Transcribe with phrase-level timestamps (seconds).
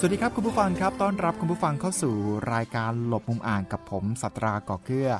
[0.00, 2.14] สวัสดีครับคุณผู้ฟังครับ ต้อนรับคุณผู้ฟังเข้าสู่
[2.54, 5.10] รายการหลบมุมอ่านกับผมสัตราก่อเกื้อ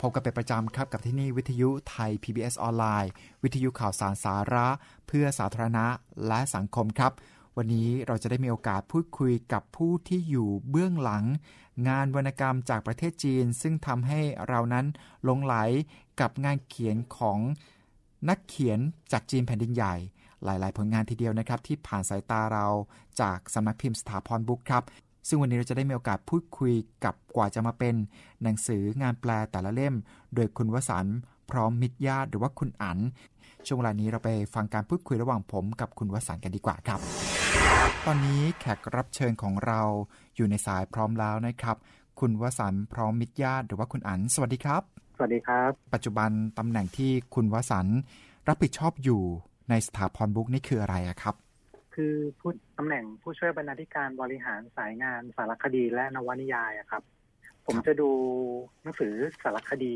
[0.00, 3.10] พบกันเป็นประจำครับกับที่นี่วิทยุไทย PBS ออนไลน์
[3.42, 4.68] วิทยุข่าวสารสาระ
[5.06, 5.86] เพื่อสาธารณะ
[6.26, 7.12] และสังคมครับ
[7.56, 11.24] วันนี้เราจะได้มีโอกาสพูดคุยกับผู้ที่อยู่เบื้องหลัง
[11.88, 14.86] งานวรรณกรรมจากประเทศจีน ซึ่งทำให้เรานั้น
[15.24, 15.54] หลงไหล
[16.20, 17.38] กับงานเขียนของ
[18.28, 18.78] นักเขียน
[19.12, 19.96] จากจีนแผ่นดินใหญ่
[20.44, 22.66] หลาย ๆ ผลงานทีเดียวนะครับ ที่ผ่านสายตาเรา
[23.20, 24.84] จากสำนักพิมพ์สถาพรบุ๊กครับ
[25.28, 26.74] ซึ่งวันนี้เราจะได้มีโอกาสพูดคุย
[27.04, 27.94] กับกว่าจะมาเป็น
[28.42, 29.94] หนังสืองานแปลแต่ละเล่ม
[30.34, 31.18] โดยคุณวสันต์
[31.50, 32.98] พร้อมมิตรญาติหรือว่าคุณอัน
[33.66, 37.00] ช่วงเวลานี้เราไปฟังการพูดคุยระหว่างผมกับคุณวสันต์กันดีกว่าครับ
[38.06, 39.80] ตอนนี้แขกรับเชิญของเรา
[40.36, 41.76] อยู่ในสายพร้อมแล้วนะครับ
[42.20, 44.82] คุณวสันต์พร้อมมิตรญาติหรือว่าคุณอันสวัสดีครับ
[45.16, 47.98] สวัสดีครับ ปัจจุบันตำแหน่งที่คุณวสันต์
[48.48, 49.22] รับผิดชอบอยู่
[49.70, 51.34] ในสถาพรบุ๊กนี่คืออะไรครับ
[51.94, 57.02] คือผู้ตำแหน่งผู้ช่วยบรรณาธิการบริหารสายงานสารคดีและนวนิยายครับ
[57.66, 58.10] ผมจะดู
[58.82, 59.94] หนังสือสารคดี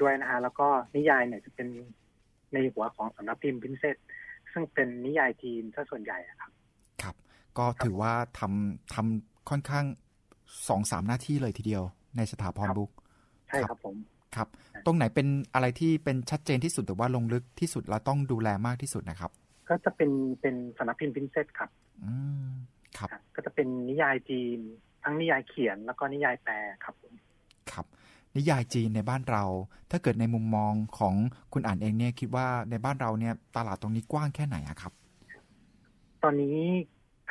[0.00, 1.68] ด้วยนะฮะแล้วก็นิยายเนี่ยจะเป็น
[2.52, 3.96] ในหัวของสำนักพิมพ์พินเซต
[4.52, 6.50] ซึ่งเป็นนิยายจีนซะส่วนใหญ่ครับ
[7.02, 7.14] ครับ
[7.58, 9.84] ก็ถือว่าทำทำค่อนข้าง
[10.68, 11.82] สองสามหน้าที่เลยทีเดียว
[12.16, 12.90] ในสถาพรบุ๊ก
[13.48, 13.96] ใช่ครับผม
[14.36, 14.48] ครับ
[14.86, 19.30] ตรงไหนเป็นอะไรที่เป็นชัดเจนที่สุดหรือว่าลงลึกที่สุดเราต้องดูแลมากที่สุดนะครับ
[19.72, 20.10] ก็จะเป็น
[20.40, 21.70] เป็นสำนักพิมพ์พินเซตครับ
[22.04, 22.14] อื
[22.46, 22.48] ม
[22.98, 24.58] ครับ ก็จะเป็นนิยายจีน
[25.02, 27.12] ทั้งนิยายเขียนแล้วก็นิยายแปลครับผม
[27.72, 27.86] ครับ
[28.36, 29.44] นิยายจีนในบ้านเรา
[29.90, 31.14] ถ้าเกิดในมุมมองของ
[31.52, 34.92] คุณอ่านเองเนี่ยคิดว่าในบ้านเราเนี่ยตลาดตรงนี้กว้างแค่ไหนครับ
[36.22, 36.58] ตอนนี้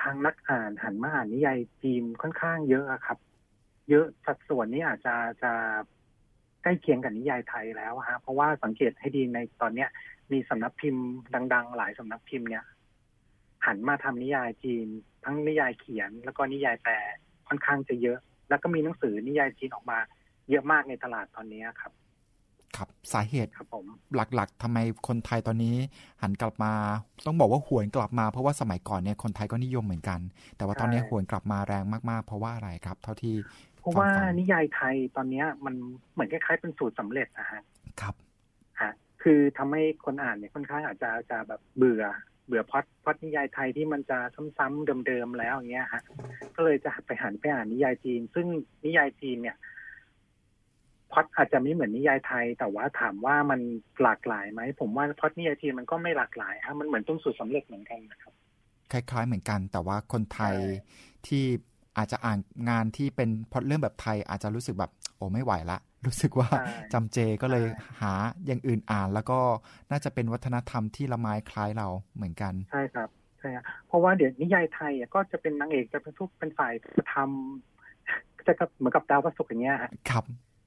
[0.02, 3.18] ทางนักอ่านหันมาอ่านนิยายจีนค่อนข้างเยอะครับ
[3.90, 5.52] เยอะสัดส่วนนี้อาจจะจะ
[6.64, 9.90] ใกล้เคียงกับนิยายไทยแล้วฮะเพราะว่าสังเกตให้ดีในตอนเนี้ย
[10.32, 11.06] มีสำนักพิมพ์
[11.54, 12.66] ดัง ๆ หลายสำนักพิมพ์เนี่ย
[13.66, 14.88] หันมาทำนิยายจีน
[15.24, 16.94] ทั้งนิยายเขียนแล้วก็นิยายแปล
[17.48, 18.20] ค่อนข้างจะเยอะ
[18.50, 20.00] แล้วก็มีหนังสือนิยายจีนออกมา
[20.50, 21.92] เยอะมากในตลาดตอนนี้ครับ
[22.78, 24.78] ครับสาเหตุครับผมหลักๆทำไม
[25.08, 25.76] คนไทยตอนนี้
[26.22, 26.74] หันกลับมา
[27.26, 30.20] ต้องบอกว่าหวนกลับมาเพราะว่าสมัยก่อนเนี่ยคนไทยก็นิยมเหมือนกัน
[30.58, 33.36] แต่ว่าตอนนี้หวนกลับมาแรงมากๆ เพราะว่าอะไรครับ เท่าที่
[33.80, 34.10] เพราะว่า
[34.40, 35.76] นิยายไทยตอนนี้มัน
[36.14, 37.62] เหมือนคล้ายๆเป็นสูตรสำเร็จนะฮะ
[38.02, 38.16] ครับ
[38.82, 38.92] ฮะ
[39.22, 42.04] คือทำให้คนอ่านเนี่ยค่อนข้างอาจจะจะแบบเบื่อ
[42.48, 44.20] เบื่อพอดพอดนิยายไทยที่มันจะ
[44.58, 46.02] ซ้ำๆเดิมๆแล้วอย่างเงี้ยฮะ
[46.56, 48.48] ก็เลยจะไปหันไปอ่านนิยายจีน ซึ่ง
[48.86, 49.58] นิยายจีนเนี่ย
[51.12, 53.60] พอดอาจจะไม่เหมือนนิยายไทย แต่ว่าถามว่ามัน
[54.02, 58.34] หลากหลายไหมผมว่าพอดนิยายจีนมันก็ไม่หลากหลายฮะมันเหมือนต้นสูตรสาเร็จเหมือนกันนะครับ
[58.92, 60.56] คล้าย ๆ เหมือนกัน แต่ว่าคนไทย
[61.28, 61.44] ที่
[61.98, 62.40] อาจจะอ่าน
[62.70, 66.50] งานที่เป็นพอดเรื่องแบบไทย อาจจะรู้สึกแบบ โอ้ไม่ไหวละ รู้สึกว่า
[66.94, 67.66] จำเจก็เลย
[68.02, 68.14] หา
[68.46, 69.40] อย่างอื่นอ่าน แล้วก็
[69.92, 73.10] น่าจะเป็นวัฒนธรรมที่ละไม้คล้ายเราเหมือนกันใช่ครับ
[73.40, 79.78] ใช่ครับเพราะว่าเดี๋ยวนิยายไทยก็จะเป็นนางเอกจะเป็นทุกเป็นฝ่ายจะทำจะเหมือนกับดาวพระศุกร์อย่างเงี้ย
[80.10, 80.24] ครับ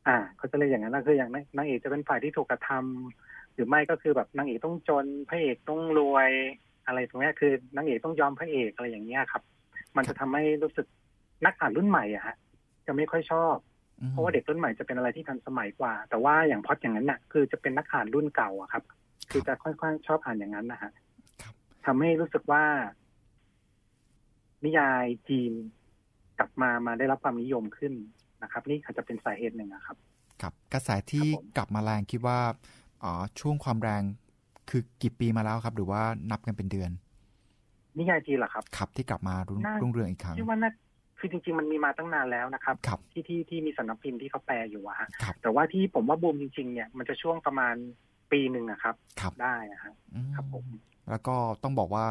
[0.08, 6.30] อ่าเขาจะเลยอย่างนั้นก็คืออย่างนางเอกจะเป็นฝ่ายที่ถูกกระทำหรือไม่ก็คือแบบนางเอกต้องจนพระเอกต้องรวย
[6.86, 9.42] อะไรตรงนี้คือนางเอกต้องยอมพระเอกอะไรอย่างเงี้ยครับ
[9.96, 10.86] มันจะทำให้รู้สึก
[11.44, 12.36] นักอ่านรุ่นใหม่อะฮะ
[12.86, 13.56] จะไม่ค่อยชอบ
[14.10, 18.82] เพราะว่าเด็กรุ่นใหม่จะเป็นอะไรที่ทันสมัยกว่า แต่ว่าอย่างพอดอย่างนั้นน่ะ คือจะเป็นนักอ่านรุ่นเก่าอะครับ
[19.30, 20.92] คือจะค่อนข้างชอบอ่านอย่างนั้นนะฮะ
[21.42, 21.54] ครับ
[21.86, 22.64] ทำให้รู้สึกว่า
[24.64, 25.52] นิยายจีน
[26.38, 27.92] กลับมามาได้รับความนิยมขึ้น
[28.42, 29.96] นะครับ นี่อาจจะเป็นสาเหตุหนึ่งนะครับ
[30.42, 32.38] ครับ กระแสที่ครับผมกลับมาแรงคิดว่า
[33.02, 34.02] อ๋อช่วงความแรง
[34.70, 36.90] คือกี่ปีมาแล้วครับ หรือว่านับกันเป็นเดือน
[37.98, 40.70] นิยายจีนเหรอครับ ครับที่กลับมารุ่งน่ารุ่งเรืองอีกครั้งที่ว่าน่า
[41.24, 47.74] คือจริง ๆ มันมีมาตั้งนานแล้วนะครับครับที่ที่ที่มีสำนักพิมพ์ที่เขาแปลอยู่อะฮะครับแต่ว่าที่ผมว่าบูมจริง ๆ เนี่ยมันจะช่วงประมาณ
[48.32, 50.66] ปีหนึ่งอะครับครับได้อะฮะอืมครับผม
[51.10, 52.06] แล้วก็ต้องบอกว่า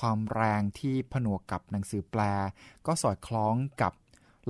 [0.00, 2.22] ความแรงที่ผนวกกับหนังสือแปล
[2.86, 3.92] ก็สอดคล้องกับ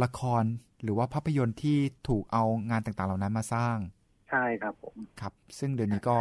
[0.03, 0.45] ละคร
[0.83, 1.79] หรือว่าภาพยนตร์ที่
[2.09, 3.77] ถูกเอางานต่างๆเหล่านั้นมาสร้าง
[4.31, 6.19] ใช่ครับผมครับ ซึ่งเดี๋ยวนี้ก็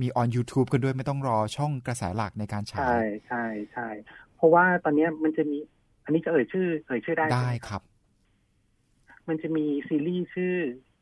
[0.00, 3.88] มีออน YouTube กันด้วยไม่ต้องรอช่องกระแสหลักในการฉาใช่ยใช่ใช่
[4.36, 5.58] เพราะว่าตอนเนี้ยมันจะมี
[6.04, 7.82] อันนี้จะเอ่ยชื่อ เอ่ยชื่อได้ได้ใช่หมครับ
[9.28, 10.54] มันจะมีซีรีส์ชื่อ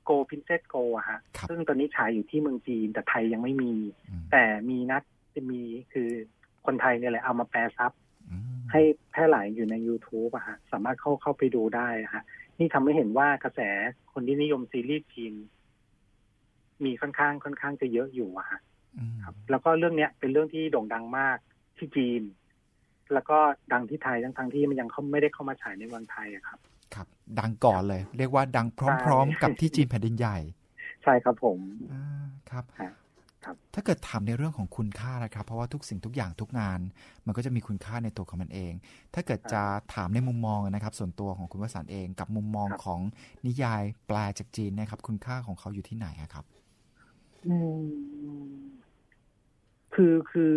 [0.09, 3.73] Go Princess Go อะฮะครับซึ่งตอนนี้ฉายอยู่ที่เมืองจีน แต่ไทยยังไม่มี
[4.09, 5.03] อืมแต่มีนัด
[5.35, 5.63] จะมี
[5.93, 6.09] คือ
[6.67, 7.93] คนไทยเนี่ยแหละเอามาแปลซับ
[8.31, 8.81] อืมให้
[9.11, 12.23] แพร่หลายอยู่ใน YouTube อะฮะ สามารถเข้าเข้าไปดูได้อะฮะ
[12.59, 13.61] นี่ทำให้เห็นว่ากระแส
[14.13, 15.35] คนที่นิยมซีรีส์จีน
[16.85, 18.61] มีค่อนข้างค่อนข้างจะเยอะอยู่อะฮะ
[18.97, 21.39] อืมครับ แล้วก็เรื่องเนี้ยเป็นเรื่องที่โด่งดังมาก
[21.79, 22.23] ที่จีน
[23.15, 23.39] แล้วก็
[23.73, 26.59] ดังที่ไทยทั้งทั้งๆที่มันยังเขาไม่ได้เข้ามาฉายในเมืองไทยอะครับ
[26.95, 27.07] ครับ
[27.39, 30.39] ดังก่อนเลย เรียกว่าดังพร้อม ๆ กับที่จีนแผ่นดินใหญ่
[31.03, 31.59] ใช่ครับผม
[31.93, 32.05] อ่า
[32.51, 32.91] ครับฮะ
[33.45, 36.81] ครับถ้าเกิดถามในเรื่องของคุณค่านะครับ เพราะว่าทุกสิ่งทุกอย่างทุกงาน
[37.27, 38.73] มันก็จะมีคุณค่าในตัวของมันเอง
[39.15, 39.63] ถ้าเกิดจะ
[39.95, 43.01] ถามในมุมมองนะครับ ส่วนตัวของคุณวสันต์เองกับมุมมองครับของ
[43.47, 46.45] นิยายแปลจากจีนเนะครับ คุณค่าของเขาอยู่ที่ไหนอะครับ
[47.47, 47.83] อืม
[49.95, 50.53] คือคือ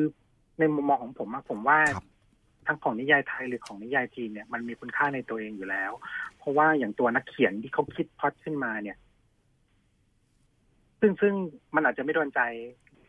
[0.60, 2.06] ในมุมมองของผมอะผมว่าครับ
[2.68, 5.92] ทั้งของนิยายไทยหรือของนิยายจีนเนี่ยมันมีคุณค่าในตัวเองอยู่แล้ว
[6.38, 8.98] เพราะว่าอย่างตัวนักเขียนที่เขาคิดพล็อดขึ้นมาเนี่ย
[11.00, 11.34] ซึ่งซึ่ง
[11.76, 12.40] มันอาจจะไม่โดนใจ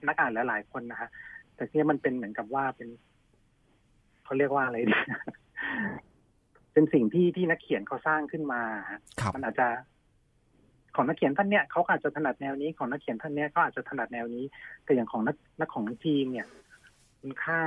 [0.06, 1.08] นักอ่านหลายๆคนนะฮะ
[1.54, 2.88] แต่ที่มันเป็นเหมือนกับว่าเป็น
[4.24, 4.96] เขาเรียกว่าอะไรดี
[6.72, 9.66] เป็นสิ่งที่ที่นักเขียนเขาสร้างขึ้นมาฮะครับมันอาจจะ
[10.96, 14.44] ของนักเขียนท่านเนี้ยเขาอาจจะถนัดแนวนี้ของนักเขียนท่านเนี้ยเขาอาจจะถนัดแนวนี้
[14.84, 16.46] แต่อย่างของนักนักของจีนเนี่ย
[17.20, 17.60] คุณค่า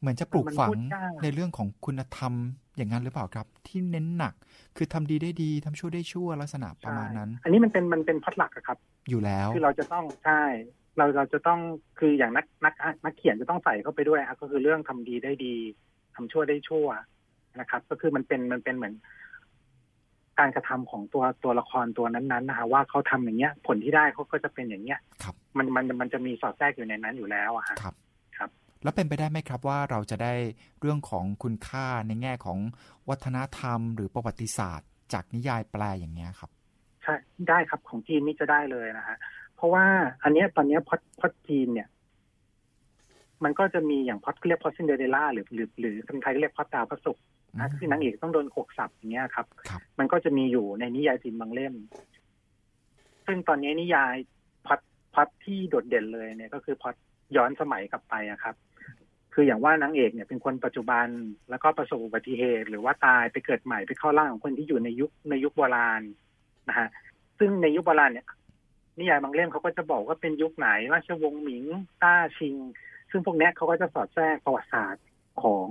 [0.00, 2.32] เหมือนจะปลูกมันฝังพูดยากในเรื่องของคุณธรรม
[2.76, 4.34] อย่างนั้นหรือเปล่าครับ ที่เน้นหนัก
[4.76, 8.78] คือทำดีได้ดีทำชั่วได้ชั่วลักษณะประมาณนั้น อันนี้มันเป็นมันเป็นพล็อดหลักอะครับ
[9.10, 10.42] อยู่แล้วคือเราจะต้องใช่
[10.96, 11.60] เราเราจะต้อง
[11.98, 12.74] คืออย่างนักนัก
[13.04, 15.54] นักเขียนจะต้องใส่เข้าไปด้วยครับก็คือเรื่องทำดีได้ดี
[16.14, 16.88] ทำชั่วได้ชั่ว
[17.60, 18.94] นะครับ ก็คือมันเป็นมันเป็นเหมือน
[20.38, 27.94] การกระทำของตัวตัวละครตัวนั้นๆนะคะว่าเขาทำอย่างเงี้ย ผลที่ได้เขาก็จะเป็นอย่างเงี้ยครับมันมันมันจะมีสอดแทรกอยู่ในนั้นอยู่แล้วอะฮะครับครับ
[28.86, 30.34] แล้วเป็นไปได้ไหมครับว่าเราจะได้
[30.80, 32.58] เรื่องของคุณค่าในแง่ของ
[33.08, 36.50] วัฒนธรรม หรือประวัติศาสตร์ จากนิยายแปลอย่างเงี้ยครับ
[37.02, 37.14] ใช่
[37.48, 39.16] ได้ครับของจีนนี่จะได้เลยนะฮะ
[39.56, 39.84] เพราะว่า
[40.22, 41.88] อันเนี้ยตอนเนี้ยพอดพอดจีนเนี่ย
[43.44, 47.22] มันก็จะมีอย่างพอดเรียกพอดซินเดอเรลล่าหรือหรือหรือคนไทยเรียกพอดดาวพระศุกร์
[47.58, 51.74] นะคือนางเอกต้องโดนขกสับอย่างเงี้ยครับครับมันก็จะมีอยู่ในนิยายจีนบางเล่ม
[53.26, 54.14] ซึ่งตอนนี้นิยาย
[54.66, 54.80] พล็อด
[55.14, 56.94] พล็อดที่โดดเด่นเลยเนี่ยก็คือพล็อด
[57.36, 58.54] ย้อนสมัยกลับไปอะครับ
[59.38, 61.06] คืออย่างว่านางเอกเนี่ยเป็นคนปัจจุบัน
[61.50, 66.02] แล้วก็ประสบอุบัติเหตุ หรือว่าตายไปเกิดใหม่ไปเข้าร่างของคนที่อยู่ในยุคในยุคโบราณ
[66.68, 66.88] นะฮะ
[67.38, 68.26] ซึ่งในยุคโบราณเนี่ย
[68.98, 71.64] นิยายบางเล่มเขาก็จะบอกว่าเป็นยุคไหนราชวงศ์หมิง
[72.02, 72.54] ต้าชิง
[73.10, 75.04] ซึ่งพวกนี้เขาก็จะสอดแทรกประวัติศาสตร์
[75.42, 75.66] ของ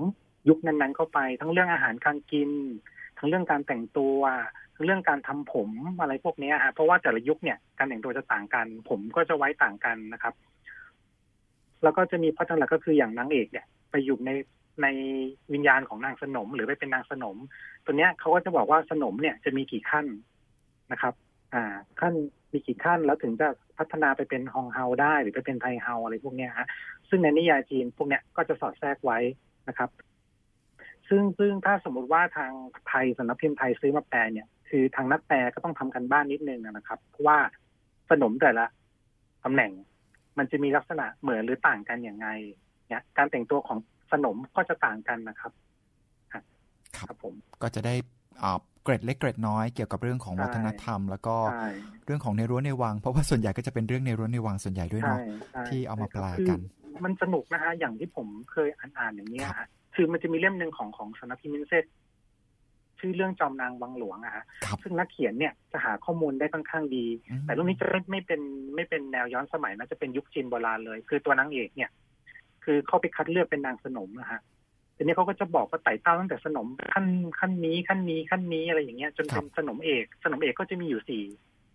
[0.49, 2.49] ยุคนั้นๆเข้าไป ทั้งเรื่องอาหารการกิน
[3.17, 4.19] ทั้งเรื่องการแต่งตัว
[4.75, 5.69] ทั้งเรื่องการทำผม
[6.01, 10.33] อะไรพวกนี้ฮะเพราะว่าแต่ละยุคเนี่ยการแต่งตัวจะต่างกัน ผมก็จะไว้ต่างกันนะครับ
[11.83, 14.31] แล้วก็จะมีพระจันทร์หลักก็คืออย่างนางเอกเนี่ย ไปอยู่ใน
[14.81, 14.87] ใน
[15.53, 17.37] วิญญาณของนางสนม หรือไปเป็นนางสนม
[17.85, 20.05] ตัวเนี้ยเขาก็จะบอกว่าสนมเนี่ยจะมีกี่ขั้น
[20.91, 21.13] นะครับ
[21.53, 22.13] อ่า ขั้น
[22.53, 26.67] มีกี่ขั้นแล้วถึงจะพัฒนาไปเป็นฮองเฮาได้หรือไปเป็นไทเฮาอะไรพวกเนี้ยฮะ
[27.09, 29.19] ซึ่งในนิยายจีนพวกเนี้ยก็จะสอดแทรกไว้
[29.67, 29.89] นะครับ
[31.07, 32.51] ซึ่งซึ่งถ้าสมมุติว่าทาง
[32.87, 37.37] ไทยสำนักพิมพ์ไทยซื้อมาแปลเนี่ย คือทางนักแปลก็ต้องทำกันบ้านนิดนึงนะครับเพราะว่า
[38.09, 38.65] สนมแต่ละ
[39.45, 39.71] ตำแหน่ง
[40.37, 42.27] มันจะมีลักษณะเหมือนหรือต่างกันอย่างไง
[42.87, 43.77] เนี่ยการแต่งตัวของ
[44.11, 45.51] สนมก็จะต่างกันนะครับ
[46.33, 46.43] ครับ
[46.97, 47.95] ครับผมก็จะได้
[48.41, 51.69] อ่าเกร็ดเล็กเกร็ดน้อยเกี่ยวกับเรื่องของใช่วัฒนธรรม แล้วก็ใช่
[52.05, 55.19] เรื่องของในรั้วในวังเพราะว่าส่วนใหญ่ก็จะเป็นเรื่องในรั้วในวังส่วนใหญ่ด้วยใช่เนาะ
[55.51, 56.59] ใช่ที่เอามาแปลคือกัน
[57.05, 61.85] มันสนุกนะฮะอย่างที่ผมเคยอ่านๆอย่างเงี้ยครับฮะคือมันจะมีเล่มหนึ่งของของสำนักพิมพ์มินเซต
[62.99, 68.41] ชื่อเรื่องจอมนางวังหลวงอะฮะครับซึ่งนักเขียนเนี่ยจะหาข้อมูลได้ค่อนข้างดีอืมแต่เรื่องนี้จะไม่ไม่เป็น
[68.75, 71.91] ไม่เป็นแนวย้อนสมัยนะจะเป็นยุคจีนโบราณเลย คือตัวนางเอกเนี่ย
[72.63, 74.41] คือเข้าไปคัดเลือกเป็นนางสนมนะฮะ
[74.95, 77.05] ทีนี้เขาก็จะบอกว่าไต่เต้าตั้งแต่สนมขั้น
[77.39, 81.23] ขั้นนี้ขั้นนี้ขั้นนี้อะไรอย่างเงี้ย จนเป็นสนมเอก สนมเอกก็จะมีอยู่สี่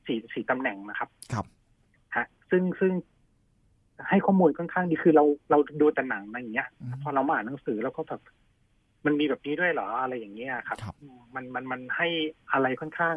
[0.06, 1.44] สี่สี่ตำแหน่งนะครับ ครับ
[2.16, 2.92] ฮะ ซึ่งซึ่ง
[4.08, 8.20] ให้ข้อมูลค่อนข้างดีคือเราเราดูแต่หนังอะไรอย่างเงี้ยอืมพอเรามาอ่านหนังสือแล้วก็แบบ
[9.06, 10.94] มันมีแบบนี้ด้วยเหรออะไรอย่างเงี้ยครับ ครับ
[11.34, 12.08] มันมันมันให้
[12.52, 13.16] อะไรค่อนข้าง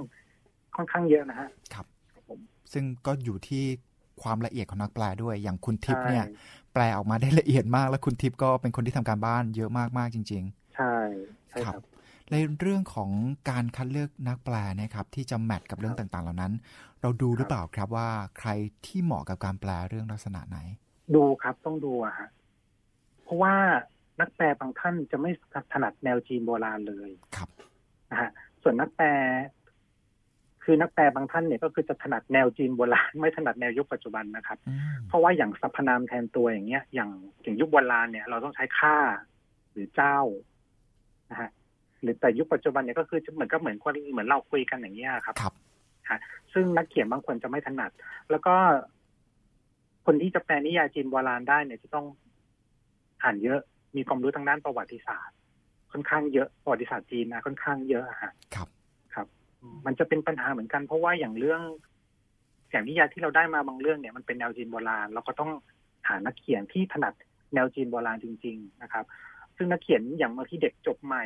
[0.75, 2.39] ค่อนข้างเยอะนะฮะครับครับผม
[2.73, 3.63] ซึ่งก็อยู่ที่
[4.23, 6.25] ความละเอียดของนักแปลด้วย อย่างคุณทิพย์ใช่เนี่ย
[6.73, 10.43] แปลออกมาได้ละเอียดมาก แล้วคุณทิพย์ก็เป็นคนที่ทำการบ้านเยอะมากๆจริง
[10.75, 10.95] ใช่
[11.49, 11.83] ใช่ๆครับ
[12.31, 13.09] ในเรื่องของ
[13.49, 16.53] การคัดเลือกนักแปลนะครับ ที่จะแมทกับเรื่องต่างๆ เหล่านั้น
[17.01, 18.09] เราดูหรือเปล่าครับว่า
[18.39, 18.49] ใคร
[18.85, 20.57] ที่เหมาะกับการแปลเรื่องลักษณะไหน
[21.15, 22.29] ดูครับต้องดูอะฮะ
[23.23, 23.55] เพราะว่า
[24.19, 25.31] นักแปลบางท่านจะไม่
[25.73, 27.49] ถนัดแนวจีนโบราณเลยครับ
[28.11, 28.29] นะฮะ
[28.61, 29.07] ส่วนนักแปล
[30.63, 37.09] คือนักแปลบางท่านเนี่ยก็คือจะถนัดแนวจีนโบราณไม่ถนัดแนวยุคปัจจุบันนะครับอืมเพราะว่าอย่างสรรพนามแทนตัวอย่างเงี้ย อย่าง
[37.41, 38.97] อย่างยุคโบราณเนี่ย เราต้องใช้ข้า
[39.71, 40.17] หรือเจ้า
[41.31, 41.49] นะฮะ
[42.01, 45.53] หรือแต่ยุคปัจจุบันเนี่ยก็คือจะเหมือนก็เหมือนคนเหมือนเราคุยกันอย่างเงี้ยครับครับ
[46.53, 47.91] ซึ่งนักเขียนบางคนจะไม่ถนัด
[48.31, 48.55] แล้วก็
[50.05, 52.05] คนที่จะแปลนิยายจีนโบราณได้เนี่ยจะต้อง
[53.23, 53.61] อ่านเยอะ
[53.95, 55.37] มีความรู้ทางด้านประวัติศาสตร์
[55.91, 58.67] ค่อนข้างเยอะประวัติศาสตร์จีนนะค่อนข้างเยอะอะฮะครับ
[59.13, 59.27] ครับ
[59.85, 61.61] มันจะเป็นปัญหาเหมือนกัน เพราะว่าอย่างเรื่อง
[62.71, 65.51] อย่างนิยายที่เราได้มาบางเรื่องเนี่ยมันเป็นแนวจีนโบราณเราก็ต้อง
[66.07, 67.13] หานักเขียนที่ถนัด
[67.53, 69.05] แนวจีนโบราณจริง ๆ นะครับ
[69.57, 71.25] ซึ่งนักเขียนอย่างบางที่เด็กจบใหม่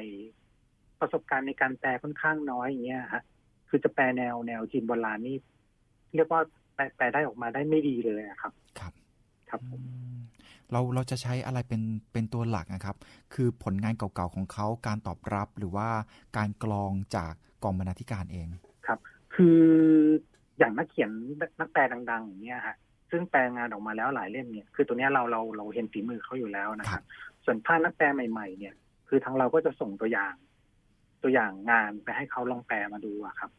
[1.00, 3.24] ประสบการณ์ในการแปลค่อนข้างน้อยอย่างเงี้ยฮะ
[3.70, 5.36] คือจะแปลแนวแนวจีนโบราณนี่
[6.16, 6.42] เรียกว่า
[6.76, 8.94] แปลแปลได้ออกมาได้ไม่ดีเลยอะครับ ครับ
[9.50, 10.18] ครับผมอืม
[10.72, 11.82] เราเราจะใช้อะไรเป็น
[12.14, 12.96] เป็นตัวหลักนะครับ
[13.34, 15.90] คือผลงานเก่าๆของเขาการตอบรับหรือว่า
[16.38, 17.34] การกรองจาก
[17.64, 18.48] กองบรรณาธิการเอง
[19.36, 19.62] คือ
[20.58, 21.12] อย่างนักเขียน
[21.60, 21.82] นักแปล
[22.12, 22.76] ดัง ๆ อย่างเงี้ยฮะ
[23.12, 27.04] ซึ่งแปลงานออกมาแล้วหลายเล่มเนี่ย คือตัวเนี้ยเราเราเราเห็นฝีมือเขาอยู่แล้วนะครับ
[27.46, 28.74] ส่วนถ้านักแปลใหม่ ๆ เนี่ย
[29.08, 30.34] คือทางเราก็จะส่งตัวอย่าง
[31.24, 33.52] ตัวอย่างงานไปให้เขาลองแปลมาดูอะครับ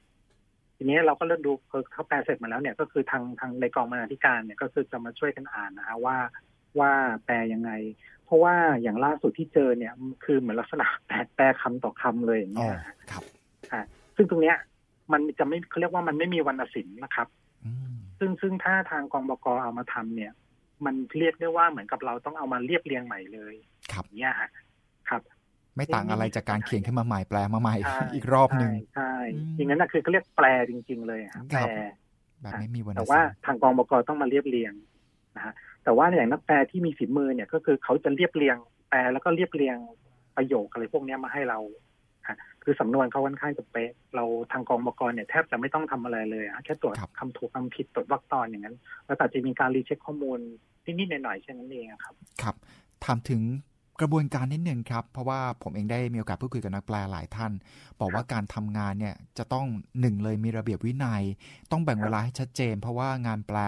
[0.77, 6.17] ทีนี้เราก็เริ่มดูพอเขาแปลเสร็จมาแล้วเนี่ย ก็คือทางทางในกองบรรณาธิการเนี่ยก็คือจะมาช่วยกันอ่านนะฮะว่า
[6.81, 6.93] ว่า
[7.27, 7.71] แปลยังไง
[8.25, 9.93] เพราะว่าอย่างล่าสุดที่เจอเนี่ย
[10.25, 13.23] คือเหมือนลักษณะแปลแปลคำต่อคำเลยอย่างอ๋อเงี้ยฮะครับ
[13.73, 13.81] อ่า
[14.17, 14.57] ซึ่งตรงเนี้ย
[15.13, 17.29] มันจะไม่เขาเรียกว่ามันไม่มีวรรณศิลป์นะครับ
[17.65, 20.33] อืมซึ่งซึ่งถ้าทางกองบกเอามาทำเนี่ย
[20.85, 23.55] มันเรียกได้ว่าเหมือนกับเราต้องเอามาเรียบเรียงใหม่เลย
[23.93, 24.51] ครับอย่างเนี่ยฮะ
[25.09, 25.23] ครับ
[25.77, 31.69] ไม่ต่างอะไรจากการเขียนขึ้นมาใหม่แปลมาใหม่ใช่อีกรอบหนึ่งใช่ใช่อืมอย่างนั้นนะคือเขาเรียกแปลจริง ๆ เลยอะคแปลรับ
[32.43, 34.73] แบบไม่มีวรรณแต่ศิว่าลป์ทางกองบกต้องมาเรียบเรียง
[35.37, 35.55] นะฮะ
[35.89, 38.57] แต่ว่าอย่างนักแปลที่มีฝีมือเนี่ยก็คือเขาจะเรียบเรียง
[38.89, 39.77] แปลแล้วก็เรียบเรียง
[40.37, 41.59] ประโยคอะไรพวกเนี้ยมาให้เรา
[42.29, 48.77] ฮะคือสำนวนเขาค่อนข้างจะเป๊ะเราทางกองบกเนี่ยแทบจะไม่ต้องทำอะไรเลยอะแค่ตรวจคำถูกคำผิดตรวจวรรคตอนอย่างนั้น
[49.07, 50.39] แล้วแต่จะมีการรีเช็คข้อมูล
[50.85, 52.55] นิดๆหน่อยๆแค่นั้นเองอะครับ ครับ
[53.05, 53.41] ถามถึง
[54.01, 57.53] กระบวนการนิดหนึ่งครับ เพราะว่าผมเองได้มีโอกาสพูดคุยกับนักแปลหลายท่าน
[58.01, 59.67] บอกว่าการทำงานเนี่ยจะต้อง
[60.01, 61.23] หนึ่งเลยมีระเบียบวินัย
[61.71, 63.59] ต้องแบ่งเวลาให้ชัดเจน เพราะว่างานแปล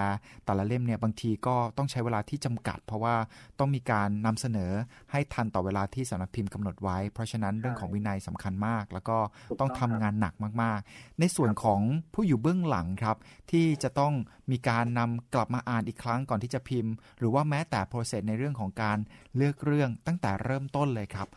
[0.44, 3.14] แต่ละเล่มเนี่ยบางทีก็ต้องใช้เวลาที่จำกัด เพราะว่า
[3.58, 4.72] ต้องมีการนำเสนอ
[5.12, 9.18] ให้ทันต่อเวลาที่สำนักพิมพ์กำหนดไว้ เพราะฉะนั้นเรื่องของวินัยสำคัญมาก แล้วก็
[9.60, 11.80] ต้องทำครับงานหนักมากๆ ในส่วนของ
[12.14, 13.16] ผู้อยู่เบื้องหลังครับ
[13.50, 14.12] ที่จะต้อง
[14.50, 18.98] มีการนำกลับมาอ่านอีกครั้งก่อนที่จะพิมพ์ หรือว่าแม้แต่ process ในเรื่องของการ
[19.36, 21.28] เลือกเรื่องตั้งแต่เริ่มต้นเลยครับ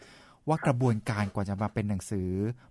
[0.48, 2.30] ว่ากระบวนการกว่าจะมาเป็นหนังสือ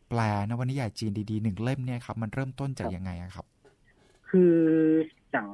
[0.08, 3.46] แปลนวนิยายจีนดีๆหนึ่งเล่มเนี่ยครับ มันเริ่มต้นจากยังไงอะครับ
[4.30, 4.54] คือ
[5.30, 5.46] อย่าง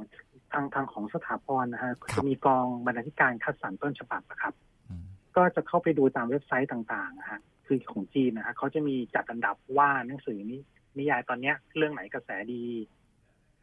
[0.53, 4.55] ทางทางของสถาพรนะฮะครับจะมีกองบรรณาธิการคัดสรรต้นฉบับนะครับ
[4.89, 5.05] อืม
[5.37, 10.61] ก็จะเข้าไปดูตามเว็บไซต์ต่างๆนะฮะคือของจีนนะฮะเขาจะมีจัดอันดับว่าหนังสือนี้
[10.99, 12.65] นิยายตอนเนี้ย เรื่องไหนกระแสดี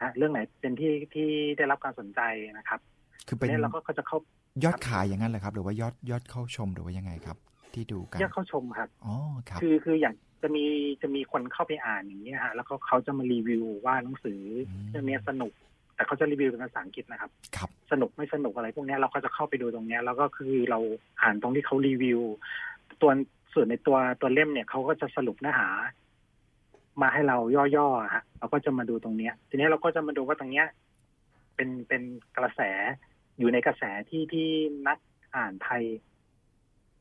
[0.01, 2.21] นะเรื่องไหนเป็นที่ที่ได้รับการสนใจ
[2.57, 2.79] นะครับ
[3.27, 4.17] คือเป็นเนี่ยเราก็จะเข้า
[4.63, 7.37] ยอดขายอย่างนั้นเลยครับ หรือว่ายอดยอดเข้าชมหรือว่ายังไงครับ
[7.73, 9.15] ที่ดูกันเรียกเข้าชมครับอ๋อ
[9.49, 10.63] ครับ คือคืออย่างจะมี
[11.01, 15.51] จะมีคนเข้าไปอ่านอย่างนี้ยฮะแล้วก็เขาจะมารีวิวว่าหนังสืออมเรื่องเนี้ยสนุก
[15.95, 20.79] แต่เขาจะรีวิวเป็นภาษาอังกฤษนะครับ ครับ สนุกไม่สนุกอะไรพวกเนี้ยเราก็จะเข้าไปดูตรงเนี้ยแล้วก็คือเรา
[21.21, 22.21] อ่านตรงที่เขารีวิว
[23.01, 23.11] ตัว
[23.53, 25.69] ส่วนในตัวตัวเล่มเนี่ยเขาก็จะสรุปเนื้อหา
[27.01, 27.37] มาให้เรา
[27.75, 30.67] ย่อๆอะฮะเราก็จะมาดูตรงเนี้ย ทีนี้เราก็จะมาดูว่าตรงเนี้ย
[31.55, 32.01] เป็นเป็น
[32.37, 32.61] กระแส
[33.39, 34.47] อยู่ในกระแสที่ที่
[34.87, 34.97] นัก
[35.35, 35.83] อ่านไทย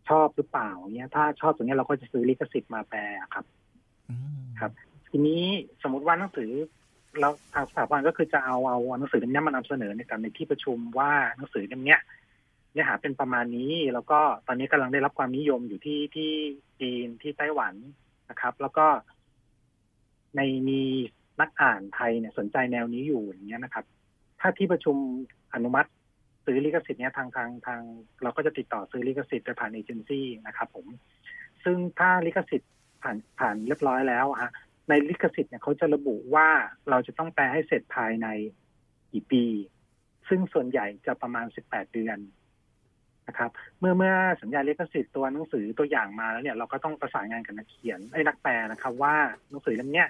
[0.09, 3.01] ชอบหรือเปล่าเนี้ย ถ้าชอบตรงเนี้ยเราก็จะซื้อลิขสิทธิ์มาแปล
[3.35, 3.45] ครับ
[4.11, 4.71] อืมครับ
[5.11, 5.45] ทีนี้
[5.83, 6.51] สมมติว่าหนังสือ
[7.21, 12.01] เราทางสถาบันก็คือจะเอาเอาหนังสือเล่มเนี้ยมานำเสนอในการในที่ประชุมว่าหนังสือเล่มเนี้ย
[12.73, 16.31] เนื้อหาเป็นประมาณนี้ แล้วก็ตอนนี้กำลังได้รับความนิยมอยู่ที่ที่
[16.81, 17.75] จีนที่ไต้หวัน
[18.31, 18.87] นะครับ แล้วก็
[20.37, 20.83] ในมี
[21.41, 23.85] นักอ่านไทยเนี่ยสนใจแนวนี้อยู่อย่างเงี้ยนะครับ
[24.41, 24.97] ถ้าที่ประชุม
[25.55, 25.91] อนุมัติ
[26.45, 27.81] ซื้อลิขสิทธิ์เนี้ยทางทางทาง
[28.23, 30.87] เราก็จะติดต่อซื้อลิขสิทธิ์ไปผ่านเอเจนซี่นะครับผม
[31.65, 32.71] ซึ่งถ้าลิขสิทธิ์
[33.03, 34.51] ผ่านผ่านเรียบร้อยแล้วฮะ
[34.89, 36.49] ในลิขสิทธิ์เนี่ยเขาจะระบุว่า
[36.91, 38.27] เราจะต้องแปลให้เสร็จภายใน
[39.13, 39.45] กี่ปี
[40.29, 42.19] ซึ่งส่วนใหญ่จะประมาณ 18 เดือน
[43.29, 49.15] นะครับ เมื่อเมื่อสัญญาลิขสิทธิ์ตัวหนังสือตัวอย่างมาแล้วเนี่ยเราก็ต้องประสานงานกับนักเขียนไอ้นักแปลนะครับ ว่า
[49.49, 50.09] หนังสือเล่มเนี้ย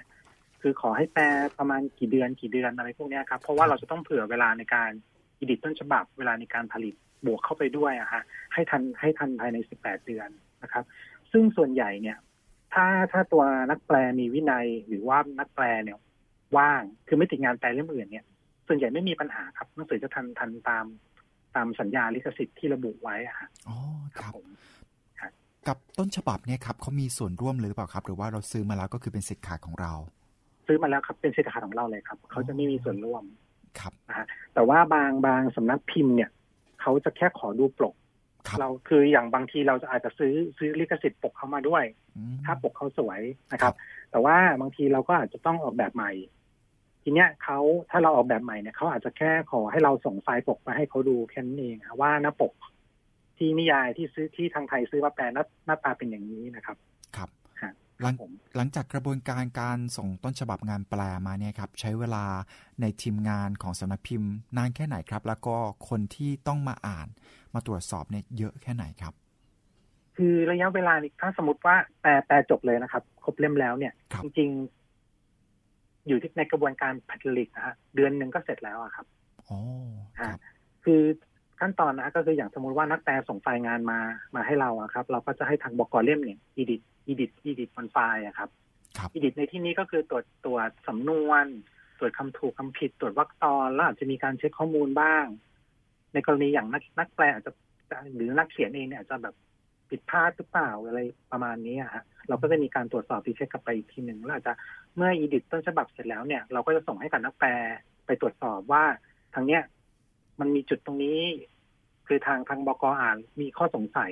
[0.61, 1.25] คือขอให้แปล
[1.59, 4.91] ประมาณกี่เดือนกี่เดือนอะไรพวกนี้ครับเพราะว่าเราจะต้องเผื่อเวลาในการ
[5.39, 6.93] อิดิตต้นฉบับเวลาในการผลิต
[7.25, 8.23] บวกเข้าไปด้วยอะฮะ
[8.53, 10.29] ให้ทันให้ทันภายใน 18 เดือน
[10.63, 10.83] นะครับ
[11.31, 12.17] ซึ่งส่วนใหญ่เนี่ย
[12.73, 15.97] ถ้าถ้าตัวนักแปลมีวินัยหรือว่านักแปลเนี่ย
[16.57, 18.25] ว่างคือไม่ติดงานแปลเล่มอื่นเนี่ย
[18.67, 20.85] ส่วนใหญ่ไม่มีปัญหาครับหนังสือจะทันทันตาม
[21.55, 23.77] ตามสัญญาลิขสิทธิ์ที่ระบุไว้อะฮะอ๋อ
[24.19, 24.47] ครับผม
[25.67, 29.93] กับต้นฉบับเนี่ยครับเขามีส่วนร่วมหรือเปล่าครับ หรือว่าเราซื้อมาแล้วก็คือเป็นสิทธิ์ขาดของเรา
[30.67, 33.23] ซื้อมาแล้วครับเป็นสิทธิขาดของเราเลยครับเขาจะไม่มีส่วนร่วม
[33.79, 36.29] ครับนะฮะแต่ว่าบางบางสำนักพิมพ์เนี่ย
[36.81, 37.95] เขาจะแค่ขอดูปก
[38.47, 41.83] ครับเราคืออย่างบางทีเราจะอาจจะซื้อซื้อลิขสิทธิ์ปกเข้ามาด้วย
[42.15, 43.75] อืมถ้าปกเขาสวยนะครับ
[44.11, 46.11] แต่ว่าบางทีเราก็อาจจะต้องออกแบบใหม่
[47.03, 52.53] ทีเนี้ยเขาถ้าเราออกแบบใหม่เนี่ยเขาอาจจะแค่ขอให้เราส่งไฟล์ปกมาให้เขาดูแค่นั้นเองอะว่าหน้าปก
[53.37, 56.77] ที่นิยายที่ซื้อที่ทางไทยซื้อมาแปลหน้าหน้าตาเป็นอย่างนี้นะครับ
[57.15, 57.44] ครับฮะ
[58.01, 62.25] หลังผมหลังจากกระบวนการการส่งต้นฉบับงานแปลมาเนี่ยครับ ใช้เวลา
[62.81, 65.55] ในทีมงานของสำนักพิมพ์ นานแค่ไหนครับ แล้วก็
[65.89, 67.07] คนที่ต้องมาอ่าน
[67.53, 69.13] มาตรวจสอบเนี่ยเยอะแค่ไหนครับ
[70.17, 79.05] คือระยะเวลานี่ถ้าสมมติว่าแปลแปลจบเลยนะครับ ครบเล่มแล้วเนี่ยครับจริงๆ อยู่ที่ในกระบวนการผลิตนะฮะเดือนหนึ่งก็เสร็จแล้วอะครับ
[79.49, 79.59] อ๋อ
[80.19, 80.39] ครับ
[80.85, 81.01] คือ
[81.59, 83.99] ขั้นตอนนะก็คืออย่างสมมติว่านักแปลส่งไฟล์งานมา
[84.35, 88.49] มาให้เราอะครับ เราก็จะให้ทางบ.ก.เล่มเนี่ย edit edit edit บนไฟล์อะครับ
[88.97, 91.45] ครับ edit ในที่นี้ก็คือตรวจตรวจสำนวน
[91.99, 95.25] ตรวจคำถูกคำผิด ตรวจวรรคตอนแล้วอาจจะมีการเช็คข้อมูลบ้าง
[96.13, 97.51] ในกรณีอย่างนักนักแปลอาจจะ
[98.15, 99.35] หรือนักเขียนเองเนี่ยอาจจะแบบ
[99.89, 100.99] ผิดพลาดหรือเปล่าอะไร
[101.31, 104.53] ประมาณนี้อะฮะเราก็จะมีการตรวจสอบ recheck กลับไปอีกทีหนึ่งแล้วอาจจะ
[104.95, 107.49] เมื่ออีดิทต้นฉบับเสร็จแล้วเนี่ยเราก็จะส่งให้กับนักแปล
[108.05, 108.83] ไปตรวจสอบว่า
[109.33, 109.61] ทางเนี้ย
[110.39, 111.21] มันมีจุดตรงนี้
[112.07, 114.11] คือทางทางบกอ่านมีข้อสงสัย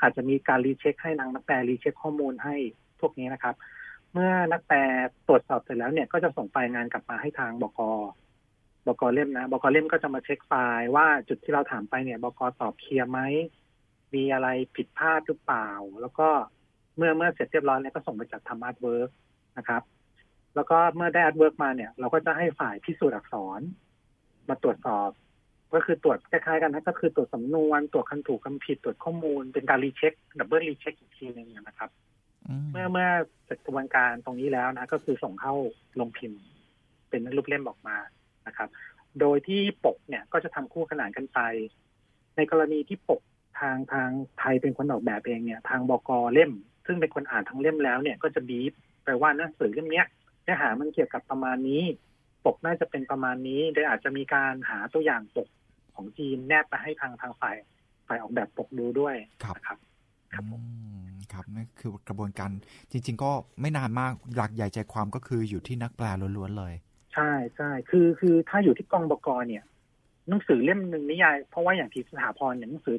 [0.00, 2.56] อาจจะมีการรีเช็คให้นางนักแปลรีเช็คข้อมูลให้
[3.00, 3.54] พวกนี้นะครับ
[4.12, 4.78] เมื่อนักแปล
[5.28, 7.80] ตรวจสอบเสร็จแล้วเนี่ยก็จะส่งไฟล์งานกลับมาให้ทางบก
[8.86, 13.20] บกเล่มนะบกเล่มก็จะมาเช็คไฟล์ว่าจุดที่เราถามไปเนี่ยบกตอบเคลียร์ไหม
[14.14, 15.68] มีอะไรผิดพลาดหรือเปล่า
[16.00, 16.28] แล้วก็
[16.96, 19.10] เมื่อเมื่อเสร็จเรียบร้อยแล้วก็ส่งไปจัดทำ artwork
[19.58, 19.82] นะครับ
[20.54, 23.60] แล้วก็เมื่อได้ artwork มาเนี่ย เราก็จะให้ฝ่ายพิสูจน์อักษร
[24.48, 25.10] มาตรวจสอบ
[25.74, 31.90] ก็คือตรวจคล้ายๆกันนะก็คือตรวจสำนวนตรวจคำถูกคำผิดตรวจข้อมูลเป็นการ recheck double recheck อีกทีหนึ่งนะครับ
[32.48, 33.08] อืมเมื่อเมื่อ
[33.44, 35.54] เสร็จกระบวนการตรงนี้แล้วนะ ก็คือส่งเข้า
[36.00, 36.40] โรงพิมพ์
[37.10, 37.96] เป็นรูปเล่มออกมา
[38.46, 38.68] นะครับ
[39.20, 41.38] โดยที่ปกเนี่ยก็จะทำคู่ขนานกันไป
[42.36, 43.20] ในกรณีที่ปก
[43.60, 46.52] ทางทางไทยเป็นคนออกแบบเองเนี่ย ทางบกเล่ม
[46.86, 48.72] ซึ่งเป็นคนอ่านทั้งเล่มแล้วเนี่ยก็จะบีบ
[49.04, 50.06] ไปว่าหนังสือเล่มเนี้ย
[50.44, 51.82] เนื้อหามันเกี่ยวกับประมาณนี้
[52.44, 55.48] ปกน่าจะเป็นประมาณนี้โดยอาจจะมีการหาตัวอย่างปก
[55.98, 57.56] ของจีนแนบไปให้ทางทางฝ่าย
[58.06, 59.78] ฝ่ายออกแบบปกดูด้วยครับนะครับ
[60.32, 62.50] ครับผมอืมครับนั่นคือกระบวนการ
[62.90, 63.30] จริง ๆ ก็
[63.60, 66.06] ไม่นานมากหลักใหญ่ใจความก็คืออยู่ที่นักแปล
[66.36, 66.74] ล้วนๆเลย
[67.14, 69.64] ใช่ใช่คือคือถ้าอยู่ที่กองบกเนี่ย
[70.28, 72.96] หนังสือเล่มหนึ่งนิยาย เพราะว่าอย่างที่สถาพรเนี่ยหนังสือ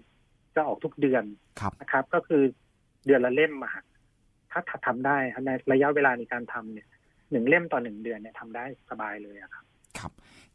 [0.56, 1.24] จะออกทุกเดือน
[1.60, 2.44] ครับนะครับ ก็คือ
[3.06, 3.84] เดือนละเล่มอะฮะ
[4.52, 6.88] ถ้าทำได้ในระยะเวลาในการทำเนี่ย
[7.32, 9.66] หนึ่งเล่มต่อหนึ่งเดือนเนี่ยทำได้สบายเลยอะครับ
[10.00, 10.12] ครับ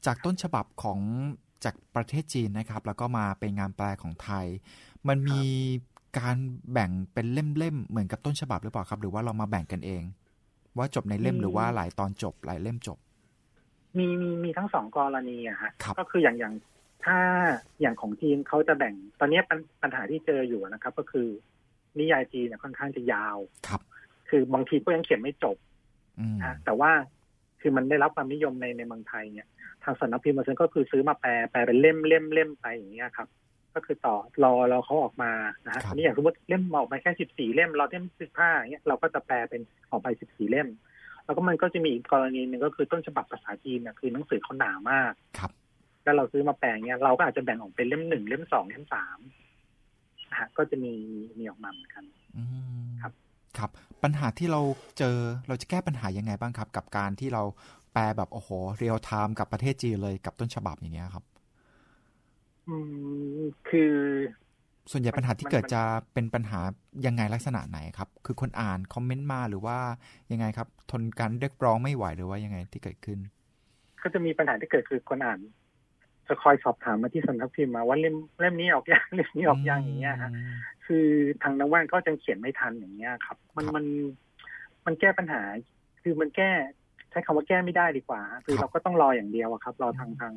[0.07, 1.01] จากต้นฉบับของ
[1.65, 4.47] จากประเทศจีนนะครับ แล้วก็มาเป็นงานแปลของไทย
[5.09, 5.41] มันมี
[6.19, 6.37] การ
[6.73, 10.03] แบ่งเป็นเล่มๆเหมือนกับต้นฉบับหรือเปล่าครับ หรือว่าเรามาแบ่งกันเอง
[10.79, 12.99] ว่าจบในเล่มมีหรือว่าหลายตอนจบหลายเล่มจบ
[13.99, 16.55] มีมีมีทั้งสองกรณีอะฮะครับก็คืออย่างอย่าง
[17.05, 17.19] ถ้า
[17.81, 21.29] อย่างของจีนเขาจะแบ่ง ตอนนี้ปัญปัญหาที่เจออยู่นะครับ ก็คือ
[21.99, 23.37] นิยายจีนเนี่ยค่อนข้างจะยาว
[23.69, 23.81] ครับ
[24.29, 25.57] คือบางทีก็ยังเขียนไม่จบ
[26.21, 26.93] อืมนะแต่ว่า
[27.67, 29.47] คือมันได้รับความนิยมในในเมืองไทยเนี่ย
[29.85, 33.29] ทางสำนักพิมพ์มาซื้อก็คือซื้อมาแปลแปลเป็นเล่มเล่มเล่มไปอย่างเงี้ยครับ
[33.75, 35.33] ก็คือต่อรอรอเขาออกมา
[35.67, 40.69] นะฮะครับอันนี้อย่างสมมติเล่มออกมาแค่สิบสี่เล่ม เราเล่มสิบห้าอย่างเงี้ยเราก็จะแปลเป็นออกไปสิบสี่เล่ม
[41.25, 45.51] แล้วก็มันก็จะมีอีกกรณีหนึ่งก็คือต้นฉบับภาษาจีนเนี่ยคือหนังสือเขาหนามากครับ
[46.05, 49.19] แล้วเราซื้อมาแปลเนี่ยเราก็อาจจะแบ่งออกเป็นเล่มหนึ่งเล่มสองเล่มสาม
[50.31, 50.95] นะฮะก็จะมี
[51.39, 52.05] มีออกมาเหมือนกัน
[52.37, 52.43] อื
[52.83, 53.13] มครับ
[53.59, 53.71] ครับ
[54.03, 54.61] ปัญหาที่เรา
[54.99, 55.17] เจอ
[55.49, 57.43] เราจะแก้ปัญหายังไงบ้างครับ กับการที่เรา
[57.93, 61.25] แปลแบบโอ้โหเรียลไทม์กับประเทศจีนเลยกับต้นฉบับอย่างเงี้ยครับ
[62.69, 62.77] อื
[63.39, 63.95] มคือ
[64.91, 65.83] ส่วนใหญ่ปัญหาที่มันเกิดมันจะ
[66.15, 66.61] เป็นปัญหา
[67.07, 69.79] ยังไงลักษณะไหนครับ คือคนอ่านคอมเมนต์มาหรือว่า
[70.33, 73.19] ยังไงครับ ทนการเรียกร้องไม่ไหวหรือว่ายังไงที่เกิดขึ้น
[74.03, 75.39] ก็จะมีปัญหาที่เกิดคือคนอ่าน
[76.29, 81.07] จะคอยสอบถามมาที่สำนักพิมพ์มาว่าเล่มเล่มนี้ออกยังเล่มนี้ออกยังอย่างเงี้ยฮะม คือ
[81.43, 83.85] ทางนักว่านก็จะเขียนไม่ทันอย่างเงี้ยครับ มันครับมัน
[84.87, 85.43] มันแก้ปัญหา
[86.03, 86.51] คือมันแก้
[87.11, 90.35] ใช้คำว่าแก้ไม่ได้ดีกว่า คือครับเราก็ต้องรออย่างเดียวอะครับ รอทางทาง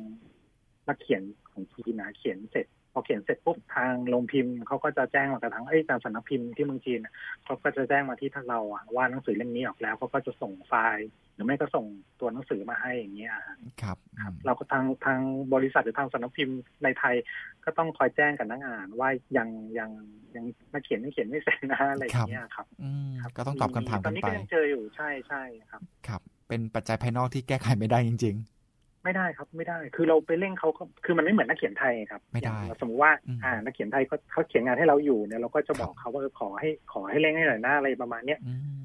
[0.88, 7.00] นักเขียนของจีนนะเขียนเสร็จพ อเขียนเสร็จปุ๊บทางโรงพิมพ์เขาก็จะแจ้งมากระทั่งเอ้ยทางสำนักพิมพ์ที่เมืองจีน
[7.44, 11.86] เขาก็จะแจ้งมาที่ทางเราอะว่าหนังสือเล่มนี้ออกแล้วเขาก็จะส่งไฟล์ หรือไม่ก็ส่ง
[12.20, 13.34] ตัวหนังสือมาให้อย่างเงี้ย
[13.82, 13.96] ครับ
[14.46, 15.20] เราก็ทางทาง
[15.54, 17.14] บริษัทหรือทางสำนักพิมพ์ในไทย
[17.64, 19.90] ก็ต้องคอยแจ้งกับนักอ่านว่ายังยัง
[20.34, 22.66] ยังนักเขียนยังเขียนไม่เสร็จนะอะไรอย่างเงี้ยครับ
[23.36, 28.36] ก็ต้องตอบคำถามกันไปตอนนี้ก็ยังเจออยู่ใช่ใช่ครับ ครับ เป็นปัจจัยภายนอกที่แก้ไขไม่ได้จริง
[29.08, 30.68] ไม่ได้ครับไม่ได้ คือเราไปเร่งเขา
[31.04, 33.12] คือมันไม่เหมือนนักเขียนไทยครับ ไม่ได้ สมมติว่า
[33.44, 38.38] อ่านักเขียนไทยเขาเขาเขียนงานให้เราอยู่เนี่ยเราก็จะบอกเขาว่าขอให้ขอให้เร่งให้หน่อยหน้าอะไรประมาณเนี้ย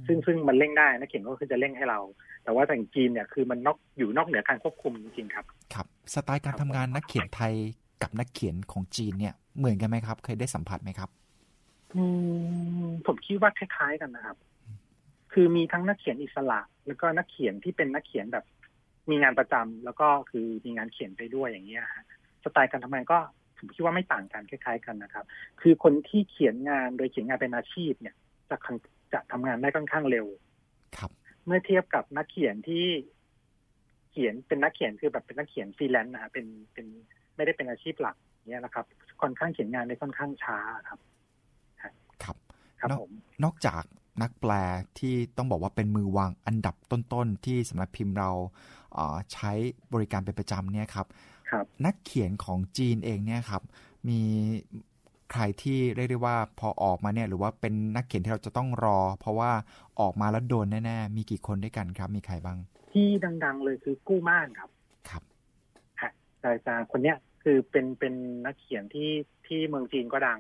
[0.08, 2.00] ซึ่งซึ่งมันเร่งได้นักเขียนก็คือจะเร่งให้เรา
[2.44, 7.54] แต่ว่าแต่งจีนเนี่ยคือมันนอกอยู่นอกเหนือการควบคุมจริงๆครับ ครับ สไตล์การทำงานนักเขียนไทย
[8.02, 11.10] กับนักเขียนของจีนเนี่ยเหมือนกันไหมครับ เคยได้สัมผัสไหมครับ
[11.96, 12.04] อื
[12.86, 14.38] มผมคิดว่าคล้ายๆกันนะครับ
[15.34, 18.46] คือมีทั้งนักเขียนอิสระ แล้วก็นักเขียนที่เป็นนักเขียนแบบ
[19.10, 22.06] มีงานประจำแล้วก็คือมีงานเขียนไปด้วยอย่างเงี้ยฮะ
[22.44, 23.20] สไตล์การทำงานก็
[23.58, 25.26] ผมคิดว่าไม่ต่างกันคล้าย ๆ กันนะครับ
[25.62, 28.16] คือคนที่เขียนงานโดยเขียนงานเป็นอาชีพเนี่ย
[28.50, 28.58] จะ
[29.14, 30.26] จะทำงานได้ค่อนข้างเร็ว
[30.98, 31.12] ครับ
[31.46, 32.86] เมื่อเทียบกับนักเขียนที่
[34.12, 36.86] เขียนเป็นนักเขียนคือแบบเป็นนักเขียนฟรีแลนซ์นะเป็นเป็น
[37.36, 38.16] ไม่ได้เป็นอาชีพหลัก
[38.50, 38.86] เนี่ยนะครับ
[39.22, 41.00] ค่อนข้างเขียนงานได้ค่อนข้างช้าครับ
[42.24, 42.36] ครับ
[42.80, 43.12] ครับผม
[43.44, 43.84] นอกจาก
[44.22, 44.52] นักแปล
[45.00, 48.32] ที่ต้องบอกว่าเป็นมือวางอันดับต้นๆที่สำนักพิมพ์เรา
[49.34, 49.52] ใช้
[49.94, 51.08] บริการเป็นประจำเนี่ยครับ
[51.54, 53.64] รบนักเขียนของจีนเองเนี่ยครับ
[54.10, 54.20] มี
[55.32, 59.52] ใครที่เรียกได้ว่าพอออกมาเนี่ย หรือว่าเป็นนักเขียนที่เราจะต้องรอ เพราะว่า
[60.00, 62.58] ออกมาแล้วโดนแน่ๆมีกี่คนด้วยกันครับ มีใครบ้าง
[62.92, 63.08] ที่
[63.46, 64.70] ดัง ๆ เลยคือกู้ม่านครับ
[65.10, 65.24] ครับ
[66.02, 68.14] ฮะแต่แต่คนเนี้ยคือเป็นเป็น
[68.46, 69.12] นักเขียนที่
[69.48, 70.40] ที่เมืองจีนก็ดัง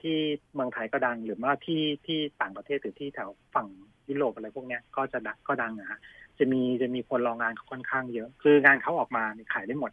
[0.00, 0.16] ที่
[0.54, 3.68] เมืองไทยก็ดังหรือว่าที่ที่ต่างประเทศหรือที่แถวฝั่ง
[4.08, 5.18] ยุโรปอะไรพวกเนี้ยก็จะ
[5.48, 6.00] ก็ดังนะฮะ
[6.38, 9.92] จะมีจะมีคนรองงานค่อนข้างเยอะ คืองานเขาออกมาขายได้หมด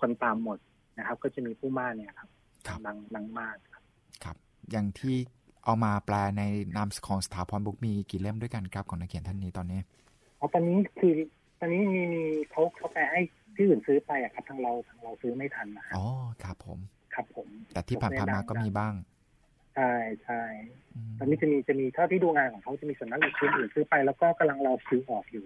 [0.00, 0.58] คนตามหมด
[0.98, 2.28] นะครับ ก็จะมีผู้มาเนี่ยครับ
[2.86, 3.82] ดังดังมากครับ
[4.24, 4.36] ครับ
[4.70, 5.16] อย่างที่
[5.64, 6.42] เอามาแปลใน
[6.76, 9.80] นามของสถาพรบุกมีกี่เล่มด้วยกันครับของนักเขียนท่านนี้ตอนนี้
[10.38, 11.14] อ๋อตอนนี้คือ
[11.58, 13.20] ตอนนี้มีมีเขาเขาแปลให้
[13.56, 16.06] ที่อื่นซื้อไปอะครับทางเราทางเราซื้อไม่ทันนะครับอ๋อ
[16.44, 16.78] ครับผม
[17.14, 18.94] ครับผม แต่ที่ผ่านมาก็มีบ้าง
[19.74, 19.92] ใช่
[20.24, 20.42] ใช่
[21.18, 25.44] ตอนนี้จะมีจะมีเท่าที่ดูงานของเขาจะมีส่วนนั้นหรือซื้ออื่นซื้อไปแล้วก็กำลังรอซื้อออกอยู่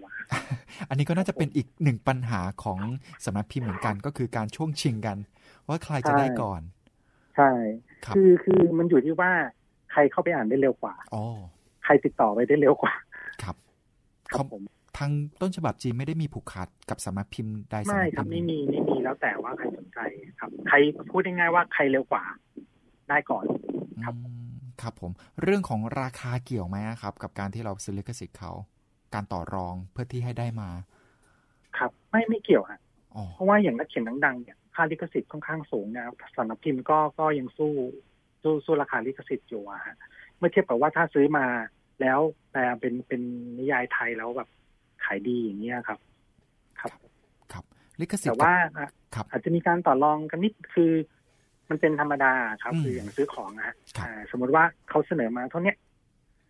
[0.89, 2.79] อันนี้ก็น่าจะเป็นอีกหนึ่งปัญหาของ
[3.25, 5.17] สำนักพิมพ์เหมือนกันก็คือการช่วงชิงกัน
[5.67, 6.61] ว่าใครจะได้ก่อน
[7.35, 7.51] ใช่
[8.15, 9.31] คือคือมันอยู่ที่ว่า
[9.91, 11.23] ใครเข้าไปอ่านได้เร็วกว่าอ๋อ
[11.83, 12.93] ใครติดต่อไปได้เร็วกว่า
[13.43, 13.55] ครับ
[14.33, 14.61] ครับผม
[14.97, 15.11] ทาง
[15.41, 19.99] ต้นฉบับจีนไม่ได้มีผูกขาดกับสำนักพิมพ์ใดสำนักพิมพ์ไม่ครับไม่มีไม่มีแล้วแต่ว่าใครสนใจ
[20.39, 20.75] ครับ ใคร
[21.11, 22.23] พูดง่ายๆว่าใครเร็วกว่า
[23.09, 23.45] ได้ก่อน
[24.03, 24.15] ครับ
[24.81, 28.51] ครับผม เรื่องของราคาเกี่ยวไหมครับ กับการที่เราซื้อลิขสิทธิ์เขา
[29.13, 30.69] การต่อรองเพื่อที่ให้ได้มา
[31.77, 32.79] ครับ ไม่ไม่เกี่ยวฮะ
[33.33, 37.73] เพราะว่าอย่างนักเขียนดังๆเนี่ยค่าลิขสิทธิ์ค่อนข้างสูงนะครับสำนักพิมพ์ก็ก็ยังสู้
[38.43, 39.95] สู้สู้ราคาลิขสิทธิ์อยู่อะฮะ
[40.37, 41.45] เมื่อเทียบกับว่าถ้าซื้อมา
[42.01, 42.19] แล้ว
[42.53, 43.21] แต่เป็นเป็น
[43.59, 44.49] นิยายไทยแล้วแบบ
[45.03, 45.99] ขายดีอย่างเงี้ยครับ
[46.79, 46.91] ครับ
[47.51, 47.63] ครับ
[48.01, 48.55] ลิขสิทธิ์แต่ว่า
[49.31, 50.91] อาจจะมีการต่อรองกันนิดคือ
[51.69, 53.75] มันเป็นธรรมดาครับ คืออย่างซื้อของนะ
[54.31, 55.73] สมมติว่าเขาเสนอมาเท่านี้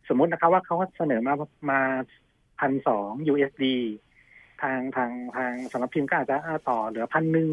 [0.10, 1.34] สมมตินะครับว่าเขาเสนอมา
[1.72, 1.80] มา
[2.60, 3.66] พันสอง USD
[4.62, 6.38] ทางทางทางสำนักพิมพ์ก็อาจจะ
[6.70, 7.50] ต่อเหลือพันหนึ่ง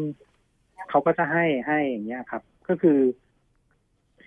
[0.89, 2.97] เขาก็จะให้ให้อย่างเงี้ยครับ ก็คือ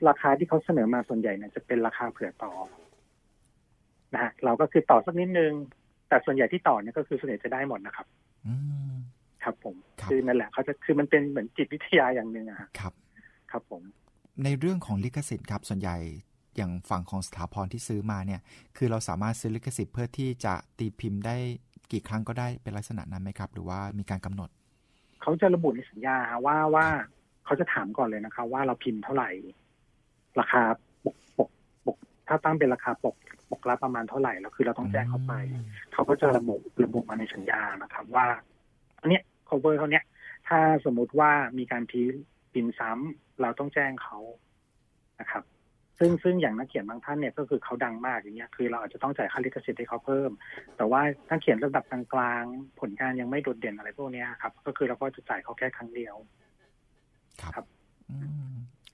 [0.09, 2.53] ราคาที่เขาเสนอมาส่วนใหญ่เนี่ยจะเป็นราคาเผื่อต่อ
[4.14, 5.53] นะฮะเราก็คือต่อสักนิดนึง
[6.09, 8.07] แต่ส่วนใหญ่ที่ต่อเนี่ยก็คือส่วนใหญ่จะได้หมดนะครับ
[9.44, 9.77] ครับผม
[10.11, 12.92] คือนั่นแหละเขาจะคือมันเป็นเหมือนจิตวิทยาอย่างหนึ่งอะครับ
[13.53, 13.83] ครับผม
[14.45, 15.97] ในเรื่องของลิขสิทธิ์ครับส่วนใหญ่
[16.57, 18.41] อย่างฝั่งของสถาพรที่ซื้อมาเนี่ย
[18.77, 21.37] คือเราสามารถซื้อลิขสิทธิ์เพื่อที่จะตีพิมพ์ได้
[21.93, 24.49] กี่ครั้งก็ได้เป็นลักษณะนั้นไหมครับ หรือว่ามีการกำหนด
[25.23, 26.87] เขาจะระบุในสัญญาว่าว่า
[27.45, 29.31] เขาจะถามก่อนเลยนะครับ ว่าเราพิมพ์เท่าไหร่
[30.41, 30.63] ราคา
[31.05, 31.51] ปกปก
[31.87, 31.97] ปก
[32.29, 33.17] ถ้าตั้งเป็นราคาปก
[33.51, 35.33] ปกละประมาณเท่าไหร่แล้วคือเราต้องแจ้งเข้าไป
[35.93, 38.27] เขาก็จะระบุระบุมาในสัญญานะครับ ว่า
[39.01, 40.05] อันเนี้ย cover เขาเนี้ย
[40.49, 44.18] ถ้าสมมุติว่ามีการพิมพ์พิมพ์ซ้ำ เราต้องแจ้งเขา
[45.20, 45.44] นะครับ
[45.98, 50.31] ซึ่งซึ่งอย่างนักเขียนบางท่านเนี่ยก็คือเขาดังมากอย่างเงี้ยคือเราอาจจะต้องจ่ายค่าลิขสิทธิ์ให้เขาเพิ่ม
[50.77, 52.03] แต่ว่าถ้าเขียนระดับกลา
[52.40, 56.14] งๆผลงานยังไม่โดดเด่นอะไรพวกนี้ครับ ก็คือเราก็จะจ่ายเขาแค่ครั้งเดียว
[57.55, 57.66] ครับ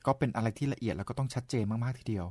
[0.07, 2.27] ก็เป็นอะไรที่ละเอียดแล้วก็ต้องชัดเจนมาก ๆ ทีเดียว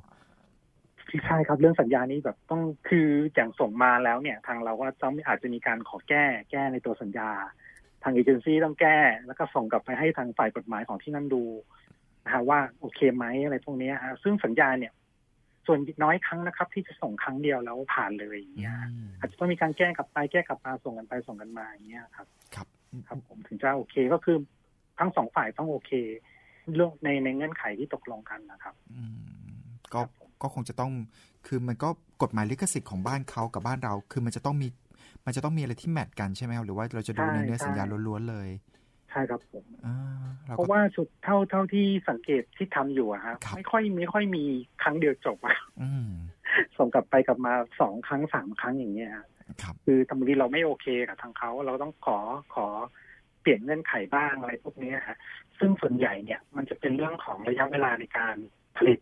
[1.25, 7.29] ใช่ครับเรื่องสัญญานี้แบบต้องคืออย่างส่งมาแล้วเนี่ย ทางเราก็ต้องอาจจะมีการขอแก้แก้ในตัวสัญญา
[8.03, 11.43] ทางเอเจนซี่ต้องแก้ แล้วก็ส่งกลับไปให้ทางฝ่ายกฎหมายของที่นั่นดู
[12.25, 14.93] นะฮะว่าโอเคไหมอะไรพวกนี้ฮะซึ่งสัญญาเนี่ย
[15.65, 18.75] ส่วนน้อยครั้งนะครับ ที่จะส่งครั้งเดียวแล้วผ่านเลยอย่างเงี้ย
[19.19, 22.67] อาจจะต้องมีการแก้กลับไปแก้กลับมาส่งกันไปส่งกันมาอย่างเงี้ยครับ ครับ
[23.07, 24.37] ครับ ผมถึงจะโอเคก็คือ
[24.99, 25.91] ทั้งสองฝ่ายต้องโอเค
[26.75, 29.15] เรื่องในในเงื่อนไขที่ตกลงกันนะครับอืม
[29.93, 30.01] ก็
[30.41, 30.91] ก็คงจะต้อง
[31.47, 31.89] คือมันก็
[32.21, 34.67] กฎหมายลิขสิทธิ์ของบ้านเขากับบ้านเรา คือมันจะต้องมี
[35.25, 38.49] มันจะต้องมีอะไรที่แมทกันใช่ไหมครับหรือว่าเราจะดูในเนื้อสัญญาล้วนๆเลย
[39.13, 39.97] ใช่ครับผมอ่า
[40.55, 44.43] เพราะว่าสุดเท่าเท่าที่สังเกตที่ทำอยู่อะฮะครับไม่ค่อยไม่ค่อยมี
[44.83, 46.09] ครั้งเดียวจบอะอืม
[46.77, 49.27] ส่งกลับไปกลับมาสองครั้งสามครั้งอย่างเงี้ยฮะ
[49.61, 52.17] ครับคือทำทีเราไม่โอเคกับทางเขาเราต้องขอ
[52.55, 52.67] ขอ
[53.41, 55.17] เปลี่ยนเงื่อนไขบ้างอะไรพวกเนี้ยฮะ
[55.59, 58.35] ซึ่งส่วนใหญ่เนี่ย มันจะเป็นเรื่องของระยะเวลาในการ
[58.77, 58.99] ผลิต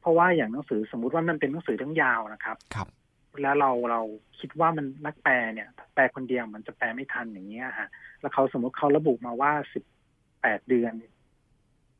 [0.00, 2.88] เพราะว่าอย่างหนังสือสมมุติว่ามันเป็นหนังสือเรื่องยาวนะครับครับ
[3.42, 4.00] แล้วเราเรา
[4.40, 7.88] คิดว่ามันนักแปลเนี่ย แปลคนเดียวมันจะแปลไม่ทันอย่างเงี้ยฮะ
[8.20, 9.84] แล้วเขาสมมติเขาระบุมาว่าสิบ
[10.42, 10.92] แปดเดือน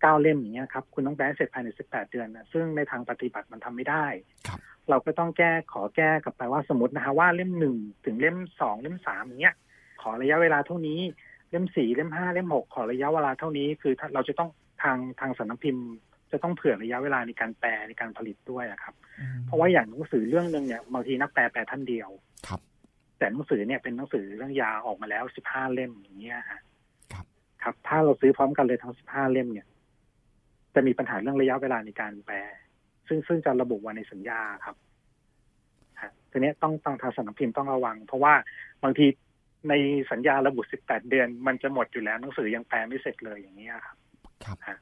[0.01, 4.07] เก้าเล่มอย่างเงี้ยครับ คุณต้องแปลให้เสร็จภายในสิบแปดเดือนนะซึ่งในทางปฏิบัติมันทำไม่ได้
[4.49, 4.59] ครับ
[4.91, 9.55] เราก็ต้องแก้ขอแก้กลับไปว่าสมมตินะฮะว่าเล่มหนึ่งถึงเล่มสองเล่มสามอย่างเงี้ย
[10.03, 11.01] ขอระยะเวลาเท่านี้
[11.51, 14.51] เล่มสี่เล่มห้าเล่มหกขอระยะเวลาเท่านี้คือถ้าเราจะต้อง
[14.83, 15.87] ทางทางสำนักพิมพ์
[16.35, 22.09] จะต้องเผื่อระยะเวลาในการแปลในการผลิตด้วยอะครับอืมเพราะว่าอย่างหนังสือเรื่องหนึ่งเนี่ยบางทีนักแปลแปลท่านเดียว
[22.49, 22.61] ครับ
[23.19, 26.61] แต่หนังสือเนี่ยเป็นหนังสือเรื่องยาวออกมาแล้วสิบห้าเล่มอย่างเงี้ยฮะ
[27.13, 27.27] ครับ
[27.63, 29.67] ครับถ้าเราซื้อพร้อมกันเลยทั้งสิบห้าเล่มเนี่ย
[30.75, 32.37] จะมีปัญหาเรื่องระยะเวลาในการแปล
[33.09, 34.77] ซึ่งซึ่งจะระบุไว้ในสัญญาครับ
[36.01, 38.35] ฮะทีนี้ต้องต้องทางสำนักพิมพ์ต้องระวัง เพราะว่า
[38.83, 39.07] บางที
[39.69, 39.75] ใน
[40.11, 43.97] สัญญาระบุสิบแปดเดือน มันจะหมดอยู่แล้วหนังสือยังแปลไม่เสร็จเลยอย่างเงี้ยครับ
[44.45, 44.79] ครับฮะ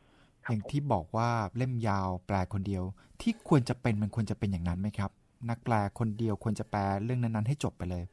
[0.51, 2.85] อย่างที่บอกว่าเล่มยาวแปลคนเดียว
[3.21, 5.11] ที่ควรจะเป็นมันควรจะเป็นอย่างนั้นไหมครับ
[5.49, 8.05] นักแปลคนเดียวควรจะแปลเรื่องนั้นๆ ให้จบไปเลย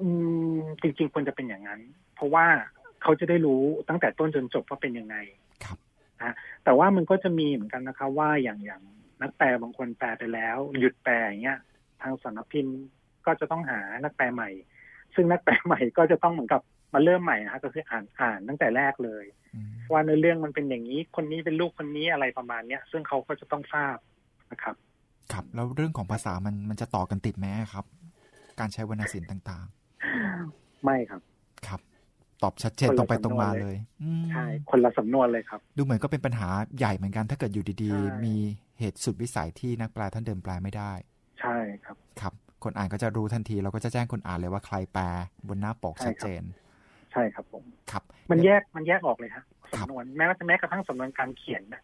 [0.00, 0.08] อื
[0.56, 1.80] มจริงๆควรจะเป็นอย่างนั้น
[2.14, 2.46] เพราะว่า
[3.02, 5.16] เขาจะได้รู้ตั้งแต่ต้นจนจบว่าเป็นยังไง
[5.64, 5.78] ครับ
[6.64, 8.82] แต่ว่ามันก็จะมีเหมือนกันนะคะว่าอย่างอย่าง
[9.22, 11.58] นักแปลบางคนแปลไปแล้ว หยุดแปลอย่างเงี้ย
[12.02, 12.76] ทางสำนักพิมพ์
[13.26, 14.50] ก็จะต้องหานักแปลใหม่
[15.14, 16.62] ซึ่งนักแปลใหม่ก็จะต้องเหมือนกับ
[16.94, 23.96] มาเริ่มใหม่นะคะก็คืออ่านอ่านตั้งแต่แรกเลยอืม ว่าในอเรื่องมันเป็นอย่างนี้ คนนี้เป็นลูกคนนี้อะไรประมาณเนี้ยซึ่งเขาก็จะต้องทราบ
[24.52, 24.76] นะครับ
[25.32, 27.84] ครับ แล้วเรื่องของภาษามันมันจะต่อกันติดไหมครับ
[28.60, 29.66] การใช้วรรณศิลป์ต่าง
[30.84, 31.80] ไม่ครับๆครับ
[32.42, 38.34] ตอบชัดเจนคนละตรงไปตรงมาสำนวนเลเลยยอืมใช่คนละสำนวนเลยครับ ดูเหมือนก็เป็นปัญหาใหญ่เหมือนกันถ้าเกิดอยู่ดีใช่ๆมี
[38.78, 40.92] เหตุสุดวิสัยที่นักแปลท่านเดิมแปลไม่ได้
[41.40, 42.32] ใช่ครับครับ
[42.64, 45.04] คนอ่านก็จะรู้ทันที เราก็จะแจ้งคนอ่านเลยว่าใครแปล
[45.48, 51.82] บนหน้าปกใช่ชัดครับเจนใช่ครับผมครับ มันแยกมันแยกออกเลยฮะครับสำนวนแม้ว่าแม้กระทั่งสำนวนการเขียนนะ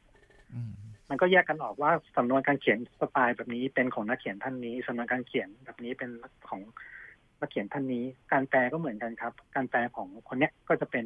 [0.54, 0.72] อืม
[1.10, 6.10] มันก็แยกกันออกว่าสำนวนการเขียนสไตล์แบบนี้เป็นของนักเขียนท่านนี้สำนวนการเขียนแบบนี้เป็น
[6.48, 6.60] ของ
[7.40, 11.04] นักเขียนท่านนี้ การแปลก็เหมือนกันครับ การแปลของคนเนี้ยก็จะเป็น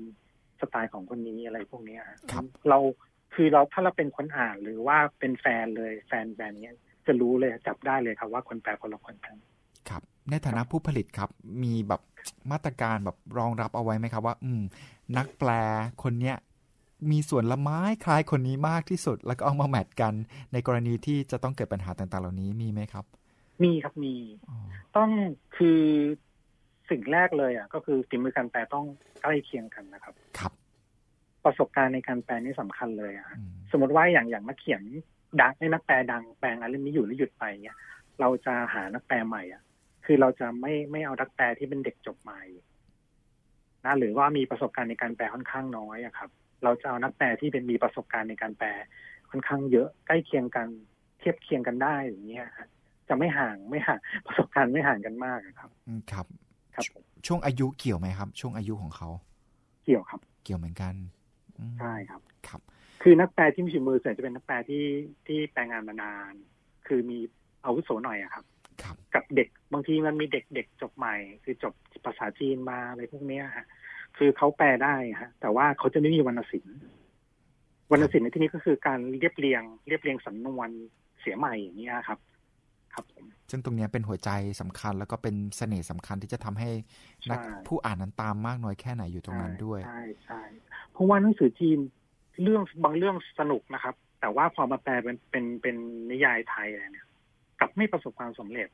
[0.61, 2.79] สไตล์ของคนนี้อะไรพวกเนี้ยฮะครับ เรา
[3.35, 9.56] คือเราถ้าเราเป็นคนอ่านหรือว่าเป็นแฟนเลยแฟนแบรนด์เนี้ยจะรู้เลยจับได้เลยครับว่าคนแปลคนละคนกันครับ
[10.31, 11.31] ในฐานะผู้ผลิตครับ
[11.62, 12.01] มีแบบ
[12.51, 14.62] มาตรการแบบรองรับเอาไว้ไหมครับ ว่า อืม
[15.17, 15.51] นักแปล
[16.03, 16.37] คนเนี้ย
[17.11, 20.15] มีส่วนละไม้คล้ายคนนี้มากที่สุด แล้วก็เอามาแมทกัน
[20.53, 23.05] ในกรณีที่จะต้องเกิดปัญหาต่าง ๆ เหล่านี้มีไหมครับ
[23.62, 24.15] มีครับมี
[24.51, 24.57] อ๋อ
[24.97, 25.11] ต้อง
[25.57, 25.81] คือ
[26.91, 28.87] สิ่งแรกเลยอะ ก็คือฝีมือการแปลต้อง
[29.23, 30.53] ใกล้เคียงกันนะครับ ครับ
[31.45, 34.83] ประสบการณ์ในการแปลนี่สำคัญเลยอะอืมสมมติว่าอย่างอย่างนักเขียน
[35.41, 37.77] ดังในนักแปลดังแปลงานเรื่องนี้อยู่แล้วหยุดไปเนี่ย
[38.21, 39.62] เราจะหานักแปลใหม่อะ
[40.07, 42.42] คือเราจะไม่ไม่เอานักแปลที่เป็นเด็กจบใหม่
[43.85, 46.31] นะหรือว่ามีประสบการณ์ในการแปลค่อนข้างน้อยอะครับ
[46.64, 48.69] เราจะเอานักแปลที่เป็นมีประสบการณ์ในการแปล
[49.31, 50.69] ค่อนข้างเยอะใกล้เคียงกัน
[51.19, 52.69] เทียบเคียงกันได้อย่างเงี้ยฮะ
[53.09, 56.27] จะไม่ห่างไม่ห่างประสบการณ์ไม่ห่างกันมากอะครับอืมครับ
[56.75, 59.09] ครับผมช่วงอายุเกี่ยวไหมครับ ช่วงอายุของเขา
[59.85, 60.95] เกี่ยวครับ เกี่ยวเหมือนกัน
[61.59, 62.61] อืมใช่ครับครับ
[63.03, 64.85] คือนักแปลที่มีฝีมือส่วนใหญ่จะเป็นนักแปลที่
[65.27, 66.33] ที่แปลงานมานาน
[66.87, 67.19] คือมี
[67.64, 68.56] อาวุโสหน่อยอะครับครับ
[69.15, 71.73] กับเด็กบางทีมันมีเด็กเด็กจบใหม่ คือจบ
[72.05, 73.67] ภาษาจีนมาอะไรพวกเนี้ยฮะ
[74.17, 76.77] คือเขาแปลได้ฮะ แต่ว่าเขาจะไม่มีวรรณศิลป์
[77.91, 80.69] วรรณศิลป์ในที่นี้ก็คือการเรียบเรียง เรียบเรียงสำนวน
[81.21, 82.19] เสียใหม่อย่างเงี้ยครับ
[82.95, 86.71] ครับผมซึ่งตรงเนี้ยเป็นหัวใจสำคัญแล้วก็เป็นเสน่ห์สำคัญที่จะทำให้
[87.31, 90.41] นักใช่ผู้อ่านนั้นตามมากน้อยแค่ไหนอยู่ตรงนั้นด้วยใช่ใช่
[90.93, 91.79] เพราะว่าหนังสือจีน
[92.43, 95.77] เรื่องบางเรื่องสนุกนะครับ แต่ว่าพอมาแปลเป็นเป็นเป็น
[96.11, 97.06] นิยายไทยอะไรเนี่ย
[97.61, 98.69] กลับไม่ประสบความสำเร็จ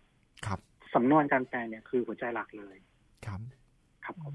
[0.46, 0.58] ครับ
[0.94, 2.76] สำนวนการแปลเนี่ยคือหัวใจหลักเลย
[3.26, 3.40] ครับ
[4.04, 4.34] ครับผม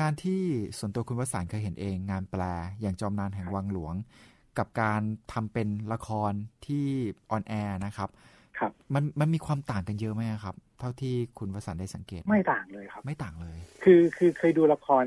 [0.00, 0.42] งานที่
[0.78, 2.42] ส่วนตัวคุณวสันต์เคยเห็นเอง งานแปล
[2.80, 3.94] อย่างจอมนางแห่งวังหลวง
[4.58, 6.32] กับการทำเป็นละคร
[6.66, 6.86] ที่
[7.30, 8.08] on air นะครับ
[8.58, 15.04] ครับ มันมันมีความต่างกันเยอะไหมครับ เท่าที่คุณวสันต์ได้สังเกต ไม่ต่างเลยครับ ไม่ต่างเลย คือคือเคยดูละคร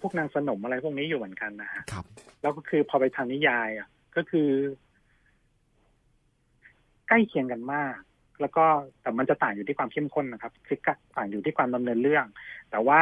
[0.00, 2.04] พวกนางสนมอะไรพวกนี้อยู่เหมือนกันนะฮะครับ
[2.42, 4.48] แล้วก็คือพอไปทางนิยายอะก็คือ
[7.08, 7.96] ใกล้เคียงกันมาก
[8.40, 8.64] แล้วก็
[9.02, 10.78] แต่มันจะต่างอยู่ที่ความเข้มข้นนะครับ คือ
[11.16, 12.24] ต่างอยู่ที่ความดำเนินเรื่อง
[12.70, 13.00] แต่ว่า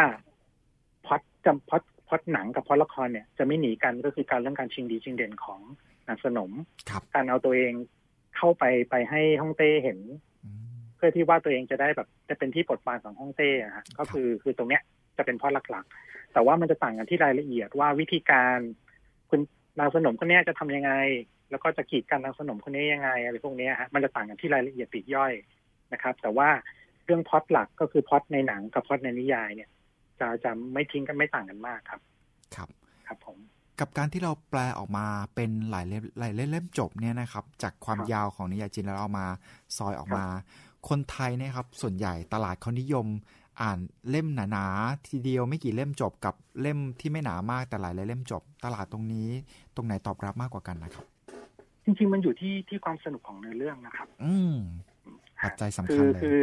[1.06, 5.60] พล็อตจำ plot plot หนังกับพล็อตละครเนี่ยจะไม่หนีกันก็คือการเรื่องการชิงดีชิงเด่นของ
[6.08, 6.50] นางสนม
[6.90, 7.72] ครับการเอาตัวเอง
[8.36, 9.98] เข้าไปไปให้ฮ่องเต้เห็น
[10.44, 10.64] อืม
[10.96, 14.82] เพื่อที่ว่าตัวเองจะได้แบบจะเป็นที่ปลดปรานของฮ่องเต้อะฮะก็คือคือตรงเนี้ย
[15.16, 18.58] จะเป็นพล็อตหลักๆ แต่ว่ามันจะต่างกันที่รายละเอียดว่าวิธีการ
[19.30, 19.40] คุณ
[19.78, 20.92] นางสนมคนเนี้ยจะทำยังไง
[21.50, 25.32] แล้วก็จะกีดกันนางสนมคนนี้ยังไงอะไรพวกเนี้ยฮะมันจะต่างกันที่รายละเอียดปลีกย่อย
[25.92, 26.48] นะครับ แต่ว่า
[27.04, 29.70] เรื่องพล็อตหลักก็คือพล็อตในหนังกับพล็อตในนิยายเนี่ย
[30.20, 32.00] จะจะไม่ทิ้งกันไม่ต่างกันมากครับ
[32.54, 32.68] ครับ
[33.06, 33.38] ครับผม
[33.80, 39.26] กับการที่เราแปลออกมาเป็นหลายเล่มหลายเล่มจบเนี่ยนะครับ จากความครับยาวของนิยายจีนแล้วเอามา
[39.76, 40.24] ซอยออกมา
[40.88, 43.06] คนไทยเนี่ยครับ ส่วนใหญ่ตลาดเขานิยม
[43.62, 43.78] อ่าน
[44.10, 49.28] เล่มหนาๆทีเดียวไม่กี่เล่มจบกับเล่มที่ไม่หนามากแต่หลายเล่มจบ ตลาดตรงนี้
[49.74, 51.04] ตรงไหนตอบรับมากกว่ากันนะครับ
[51.84, 54.56] จริง ๆ มันอยู่ที่ที่ความสนุกของเนื้อเรื่องนะครับ อืม
[55.44, 56.38] ปัจจัยสำคืคัญอเลยคือ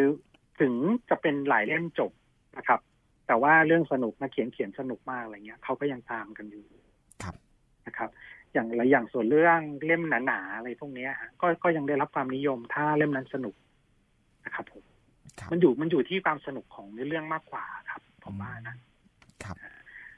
[0.62, 0.74] ถึง
[1.10, 2.12] จะเป็นหลายเล่มจบ
[2.58, 2.80] นะครับ
[3.28, 6.66] แต่ว่าเรื่องสนุกนะเขียนเขียนสนุกมากอะไรเงี้ยเขาก็ยังตามกันอยู่
[7.24, 7.36] ครับ
[7.88, 8.10] นะครับ
[8.54, 13.56] อย่างละอย่างส่วนเรื่องเล่มหนาๆอะไรพวกเนี้ยฮะก็ก็ยังได้รับความนิยมถ้าเล่มนั้นสนุก
[14.46, 14.84] นะครับผม
[15.40, 18.76] ครับมันอยู่มันอยู่ที่ความสนุกของเนื้อเรื่องมากกว่าครับ ผมว่านะ
[19.44, 19.56] ครับ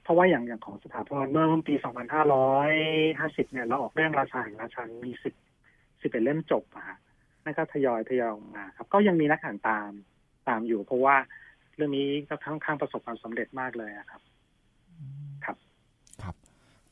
[0.04, 1.76] เพราะว่าอย่างอย่างของสถาพรเมื่อปี
[3.04, 5.34] 2550 เนี่ย เราออกเรื่องราชาแห่งราชันมีสิบ
[6.02, 6.98] สิบเอ็ดเล่มจบอะฮะ
[7.44, 9.92] นั่นก็ทยอยทยอยออกมาครับ ก็ยังมีนักอ่านตาม
[10.50, 11.16] ตามอยู่ เพราะว่า
[11.76, 14.22] เรื่องนี้ก็ค่อนข้างประสบความสำเร็จมากเลยอะครับ
[15.46, 15.58] ครับ
[16.24, 16.36] ครับ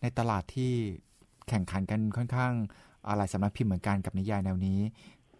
[0.02, 0.74] ในตลาดที่
[1.50, 2.54] แข่งขันกันค่อนข้าง
[3.08, 4.80] อะไรสำนักพิมพ์เหมือนกันกับนิยายแนวนี้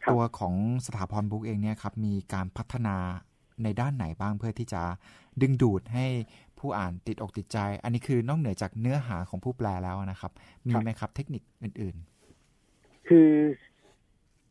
[0.04, 0.54] ครับตัวของ
[0.86, 2.96] สถาพรบุ๊กเองเนี่ยครับ มีการพัฒนา
[3.64, 4.82] ในด้านไหนบ้างเพื่อที่จะ
[5.42, 6.06] ดึงดูดให้
[6.62, 10.32] ผู้อ่านติดอกติดใจ อันนี้คือนอกเหนือจากเนื้อหาของผู้แปลแล้วนะครับ
[10.68, 11.96] มีไหมครับ เทคนิคอื่น
[13.08, 13.30] คือ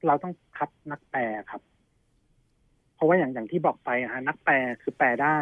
[0.06, 1.20] เราต้องคัดนักแปล
[1.50, 1.62] ครับ
[2.94, 5.38] เพราะว่าอย่างอย่างที่บอกไปอะฮะนักแปลคือแปลได้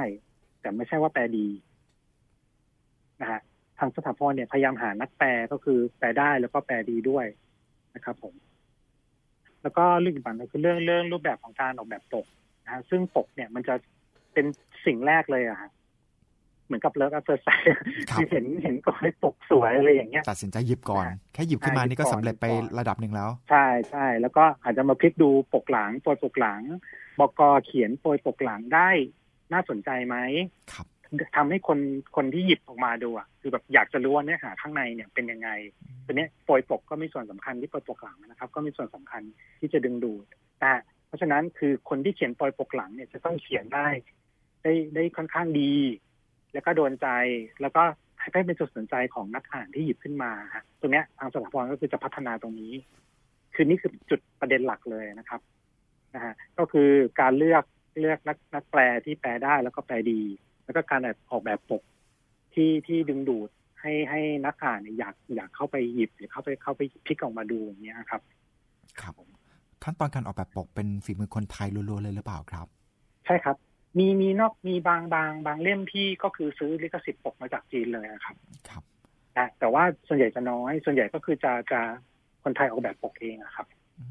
[0.61, 1.49] แต่ไม่ใช่ว่าแปลดี
[3.21, 3.41] นะฮะ
[3.79, 7.27] ทางสถาพรเนี่ยพยายามหานักแปลก็คือแปลได้แล้วก็แปลดีด้วย
[7.95, 8.35] นะครับ ผม
[9.63, 12.27] แล้วก็เรื่องอีกอย่างหนึงคือเรื่องเรื่องรูปแบบของการออกแบบปก
[12.65, 13.75] นะฮะซึ่งปกเนี่ยมันจะ
[14.33, 14.47] เป็น
[14.87, 15.71] สิ่งแรกเลยอะฮะ
[16.69, 17.49] เหมือนกับเลิฟอัฟเฟอร์ไซ
[18.11, 26.63] ครับที่เห็นเห็นก็ให้ปกสวยอะไรอย่างเงี้ยๆตัดสินใจหยิบก่อนอ่าแค่หยิบขึ้นมาอ่าหยิบนี่ก็ก่อนสำเร็จไปหยิบก่อนระดับหนึ่งแล้ว ใช่ใช่แล้วก็อาจจะมาพลิกดูปกหลังโปรยปกหลัง
[27.21, 28.91] บกเขียนโปรยปกหลังได้
[29.53, 30.17] น่าสนใจไหม
[30.73, 30.87] ครับ
[31.37, 31.79] ทำให้คน
[32.17, 35.49] คนที่หยิบออกมาดูอะคือแบบอยากจะรู้ว่าเนื้อหาข้างในเนี่ยเป็นยังไง
[36.07, 39.23] ตัวเนี้ยโปรยปกก็มีส่วนสำคัญที่โปรยปกหลังนะครับ ก็มีส่วนสำคัญ
[39.61, 40.25] ที่จะดึงดูด
[40.61, 40.73] แต่
[41.07, 43.89] เพราะฉะนั้นคือคนที่เขียนโปรยปกหลังเนี่ยจะต้องเขียนได้
[44.63, 45.73] ได้ได้ค่อนข้างดี
[46.53, 47.09] แล้วก็โดนใจ
[47.61, 47.83] แล้วก็
[48.21, 52.73] ให้เป็นจุดสนใจของนักอ่านที่หยิบขึ้นมาฮะตรงเนี้ยทางสถาพรก็คือจะพัฒนาตรงนี้
[53.55, 55.41] คือนี่คือจุดประเด็นหลักเลยนะครับ
[56.15, 57.65] นะฮะก็คือการเลือก
[58.01, 60.21] เลือกนักนักแปลที่แปลได้แล้วก็แปลดี
[60.65, 61.83] แล้วก็การออกแบบปก
[62.55, 63.49] ที่ที่ดึงดูด
[63.81, 68.21] ให้ให้นักอ่านเนี่ยอยากอยากเข้าไปหยิบหรือเข้าไปเข้าไปพลิกออกมาดูอย่างเงี้ยครับ
[69.01, 69.15] ครับ
[69.85, 72.67] ขั้นตอนการออกแบบปกเป็นฝีมือคนไทยล้วนๆเลยหรือเปล่าครับ
[73.27, 73.57] ใช่ครับ
[73.99, 78.37] มีมีนอกมีบางบางบางเล่มที่ก็คือซื้อลิขสิทธิ์ปกมาจากจีนเลยนะครับ
[78.69, 78.83] ครับ
[79.37, 81.81] นะแต่ว่าส่วนใหญ่จะน้อย ส่วนใหญ่ก็คือจะจะ
[82.43, 83.67] คนไทยออกแบบปกเองอะครับ
[83.99, 84.05] อื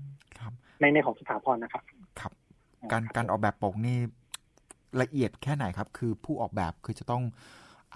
[0.00, 0.02] ม
[0.38, 1.82] ครับ ในในของสถาพรนะครับ
[2.20, 2.32] ครับ
[2.92, 3.98] การการออกแบบปกนี่
[5.02, 7.24] ละเอียดแค่ไหนครับ คือผู้ออกแบบคือจะต้อง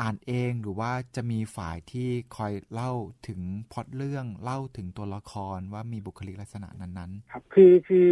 [0.01, 2.93] อ่านเองหรือว่าจะมีฝ่ายที่คอยเล่า
[3.29, 3.41] ถึง
[3.73, 8.11] พล็อตเรื่องเล่าถึงตัวละครว่ามีบุคลิกลักษณะนั้นครับ คือคือ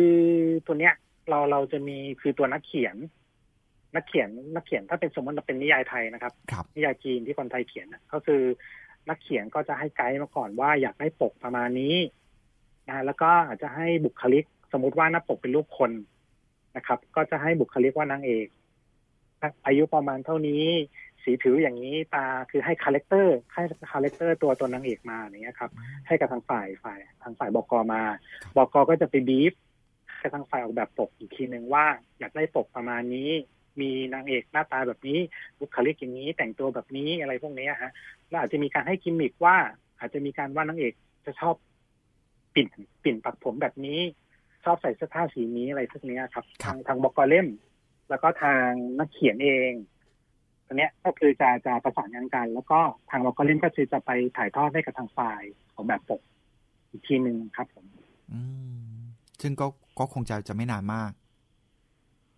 [0.67, 0.95] ตัวเนี้ย
[1.31, 2.97] เราเราจะมีคือตัวนักเขียน
[3.95, 8.43] นักเขียนนักเขียนถ้าเป็นสมมติเราเป็นนิยายไทยนะครับๆครับนิยายจีนที่คนไทยเขียนน่ะก็คือ
[9.09, 11.97] นักเขียนก็จะให้ไกด์มาก่อนว่าอยากได้ปกประมาณนี้
[12.89, 15.93] นะแล้วก็อาจจะให้บุคลิก สมมติว่าหน้าปกเป็นรูปคน
[16.77, 18.47] นะครับ ก็จะให้บุคลิกว่านางเอก
[19.67, 20.65] อายุประมาณเท่านี้
[21.23, 25.71] สีผิวอย่างนี้ตาคือให้ character ให้ character ตัวตัวนางเอกมาอย่างเงี้ยครับ
[26.07, 28.03] ให้กับทางฝ่ายฝ่ายทางฝ่าย บ.ก.มา
[28.57, 29.53] บ.ก.ก็จะไป brief
[30.25, 31.85] ให้ทางฝ่ายออกแบบปกอีกทีหนึ่งว่า
[32.19, 33.31] อยากได้ปกประมาณนี้
[33.81, 35.19] มีนางเอกหน้าตาแบบนี้
[35.61, 37.93] บุคลิกอย่างนี้แต่งตัวแบบนี้อะไรพวกนี้ฮะ
[38.29, 39.57] แล้วอาจจะมีการให้กิมมิกว่า
[39.99, 40.95] อาจจะมีการว่านางเอก
[41.27, 41.55] จะชอบ
[42.55, 42.67] ปิ่น
[43.05, 44.01] ปิ่นปักผมแบบนี้
[44.65, 47.47] ชอบใส่เสื้อผ้าสีนี้อะไรพวกนี้ครับครับทางทาง บ.ก.เล่ม
[48.11, 48.69] แล้วก็ทาง
[48.99, 49.73] นักเขียนเอง
[50.67, 55.43] ตอนเนี้ยก็คือจะจะประสานงานกัน แล้วก็ทางบกเล่มก็คือจะไปถ่ายทอดให้กับทางฝ่าย
[55.75, 56.21] ของแบบปก
[56.91, 57.85] อีกทีหนึ่งครับผม
[58.33, 58.41] อื
[58.97, 59.01] ม
[59.43, 59.67] ซึ่งก็
[59.99, 61.11] ก็คงจะจะไม่นานมาก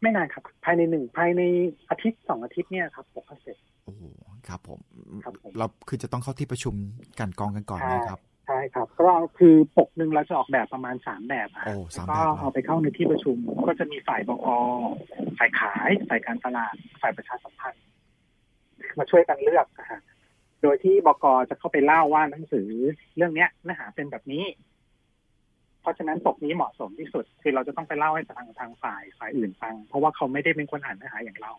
[0.02, 1.42] ไม่นานครับ ภายในหนึ่งภายใน
[1.90, 4.02] อาทิตย์สองอาทิตย์เนี่ยครับปกก็เสร็จโอ้โห
[4.48, 4.80] ครับผม
[5.24, 6.74] ครับผมเราคือจะต้องเข้าที่ประชุม
[7.18, 13.36] กันกองกันก่อนนะครับใช่ครับก็คือปกหนึ่งเราจะออกแบบประมาณสามแบบอะโอ้สามแล้วแบก็บเลยเอาไปเข้าในที่ประชุม
[13.66, 14.48] ก็จะมีฝ่ายบก
[15.38, 17.84] ฝ่ายขายฝ่ายการตลาดฝ่ายประชาสัมพันธ์
[18.98, 20.00] มาช่วยกันเลือกนะฮะ
[20.62, 22.68] โดยที่บกจะเข้าไปเล่าว่าหนังสือ
[23.16, 24.44] เรื่องเนี้ยเนื้อหาเป็นแบบนี้
[24.75, 24.75] เพ
[25.86, 31.52] ราะฉะนั้นปกนี้เหมาะสมที่สุด คือเราจะต้องไปเล่าให้ทางทางฝ่ายฝ่ายอื่นฟัง เพราะว่าเขาไม่ได้เป็นคนอ่านเนื้อหาอย่างเรา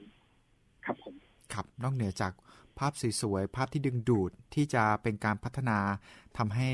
[0.85, 1.15] ครับผม
[1.53, 2.33] ครับ นอกเหนือจาก
[2.79, 5.79] ภาพสวยๆ ภาพที่ดึงดูดที่จะเป็นการพัฒนา
[6.37, 6.69] ทำให้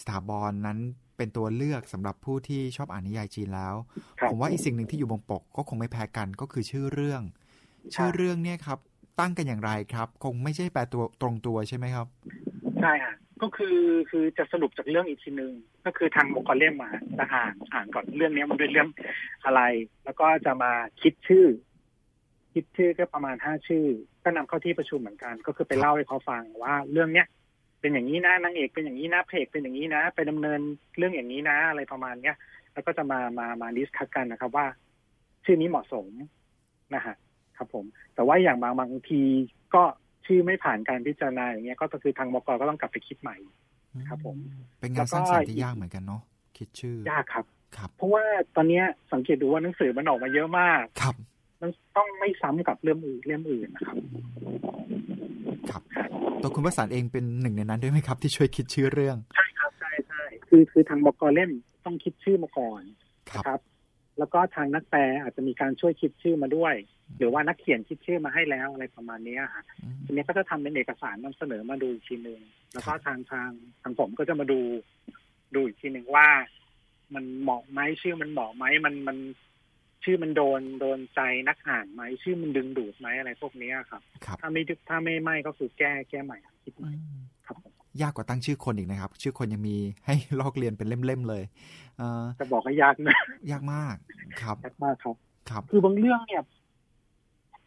[0.00, 0.78] สถาบันนั้น
[1.16, 3.74] เป็นตัวเลือกสำหรับผู้ที่ชอบอ่านนิยายจีนแล้ว
[4.20, 7.22] ครับผมว่าอีกสิ่งหนึ่งที่อยู่บนปกก็คงไม่แพ้กันก็คือชื่อเรื่อง
[7.94, 8.78] ชื่อเรื่องเนี่ยครับ
[9.20, 12.06] ตั้งกันอย่างไรครับ คงไม่ใช่แปลตัวตรงตัวใช่ไหมครับ
[12.80, 13.12] ใช่ค่ะ
[13.42, 13.78] ก็คือ
[14.10, 15.52] คือจะสรุปจากเรื่องอีกทีหนึ่ง
[15.84, 18.88] ก็คือทางบกเล่มมาจะอ่านอ่านก่อนเรื่องนี้มันเป็นเรื่อง
[19.44, 19.60] อะไร
[20.04, 20.72] แล้วก็จะมา
[21.02, 21.46] คิดชื่อ
[22.54, 23.86] คิดชื่อก็ประมาณห้าชื่อ
[24.24, 27.26] ก็นำเข้าที่ประชุมเหมือนกัน ก็คือไปเล่าให้เขาฟังว่าเรื่องเนี้ย
[27.80, 30.60] เป็นอย่างนี้นะนางเอกเป็นอย่างนี้นะเอกเป็นอย่างนี้นะ ไปดำเนิน
[30.96, 32.36] เรื่องอย่างนี้นะ อะไรประมาณเนี้ย
[32.72, 34.66] แล้วก็จะมามามาดิสคัสกันนะครับว่า
[35.44, 36.06] ชื่อนี้เหมาะสม
[36.94, 37.14] นะฮะ
[37.56, 39.22] ครับผม แต่ว่าอย่างบางบางที
[39.74, 39.82] ก็
[40.26, 43.36] ชื่อไม่ผ่านการพิจารณาอย่างเงี้ยก็คือทางบกก็ต้องกลับไปคิดใหม่
[44.08, 44.36] ครับ ผม
[44.80, 46.22] เป็นงานสร้างสรรค์ที่ยากเหมือนกันเนาะ
[46.58, 47.44] คิดชื่อยากครับ
[47.76, 48.24] ครับ เพราะว่า
[48.56, 51.14] ตอนเนี้ยสังเกตดูว่าหนังสือมันออกมาเยอะมากครับ
[51.60, 53.96] มันต้องไม่ซ้ำกับเรื่องอื่นเรื่องอื่นนะครับ
[55.70, 55.82] ครับ
[56.42, 61.50] ตัวคุณวสันต์เองเป็นหนึ่งในนั้นด้วยไหมครับ ที่ช่วยคิดชื่อเรื่องใช่ครับใช่ใช่คือคือทางบกเล่ม
[61.84, 62.82] ต้องคิดชื่อมาก่อน
[63.30, 63.60] ครับนะครับ
[64.18, 66.74] แล้วก็ทางนักแปลอาจจะมีการช่วยคิดชื่อมาด้วย
[67.18, 72.40] หรือว่านักเขียนคิดชื่อมาให้แล้วอะไรประมาณเนี้ยค่ะอืมทีนี้ก็จะทำเป็นเอกสารนำเสนอมาดูอีกทีหนึ่ง
[72.72, 73.50] แล้วก็ครับทางทาง
[73.82, 74.60] ทางผมก็จะมาดู
[75.54, 76.28] ดูอีกทีหนึ่งว่า
[77.14, 79.18] มันเหมาะไหมชื่อมันเหมาะไหมมันมัน
[80.04, 87.23] ชื่อมันโดนโดนใจนักอ่านไหมชื่อมันดึงดูดไหมอะไรพวกเนี้ยครับครับ ถ้าไม่ดึถ้าไม่ไม่ก็คือแก้แก้ใหม่คิดใหอืม่มครับผม
[88.02, 89.76] ยากกว่าตั้งชื่อคนอีกนะครับ ชื่อคนยังมี
[90.06, 91.42] ให้ลอกเรียนเป็นเล่มๆเลย
[91.98, 93.16] เอ่อจะบอกว่ายากนะ
[93.50, 93.96] ยากมาก
[94.42, 95.16] ครับยากมากครับ
[95.50, 96.42] ครับ คือบางเรื่องเนี่ย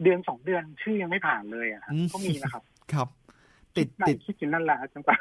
[0.04, 2.64] เดือนสองเดือนชื่อยังไม่ผ่านเลยอะอืมก็มีนะครับ
[2.94, 3.08] ครับ
[3.78, 5.18] ติดนั่งติดคิดอยู่นั่นแหละจังหวะ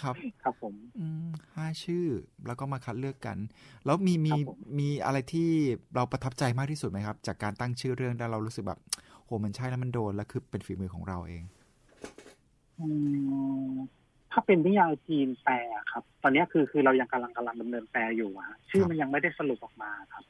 [0.00, 2.06] ครับ ครับผมอืมห้าชื่อ
[2.46, 3.38] แล้วก็มาคัดเลือกกัน
[3.84, 5.48] แล้วมีมีครับผมมีอะไรที่
[5.94, 8.80] เราประทับใจมากที่สุดไหมครับ จากการตั้งชื่อเรื่องแล้วเรารู้สึกแบบ
[9.24, 11.42] โหมันใช่แล้วมันโดนแล้วคือเป็นฝีมือของเราเอง
[12.80, 12.88] อื
[13.70, 13.74] ม
[14.32, 20.24] ถ้าเป็นนิยายจีนแปลอะครับ ตอนนี้คือคือเรายังกำลังกำลังดำเนินแปลอยู่อะฮะชื่อมันยังไม่ได้สรุปออกมาครับ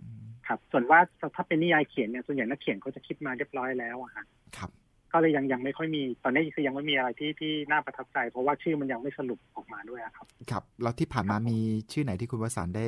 [0.00, 0.98] อืมครับ ส่วนว่า
[1.36, 4.24] ถ้าเป็นนิยายเขียนเนี่ยส่วนใหญ่นักเขียนเขาจะคิดมาเรียบร้อยแล้วอะฮะ
[4.56, 4.70] ครับ
[5.12, 11.58] ก็เลยยังยังไม่ค่อยมี ตอนนี้คือยังไม่มีอะไรที่ที่น่าประทับใจ เพราะว่าชื่อมันยังไม่สรุปออกมาด้วยอะครับ ครับ แล้วที่ผ่านมามี
[11.92, 12.86] ชื่อไหนที่คุณวสันต์ได้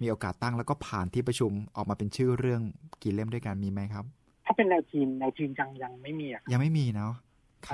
[0.00, 2.62] มีโอกาสตั้งแล้วก็ผ่านที่ประชุมออกมาเป็นชื่อเรื่อง
[3.02, 4.04] กี่เล่มด้วยกันมีไหมครับ
[4.46, 7.23] ถ้าเป็นแนวจีนแนวจีนยังยังไม่มีอะครับยังไม่มีเนาะครับ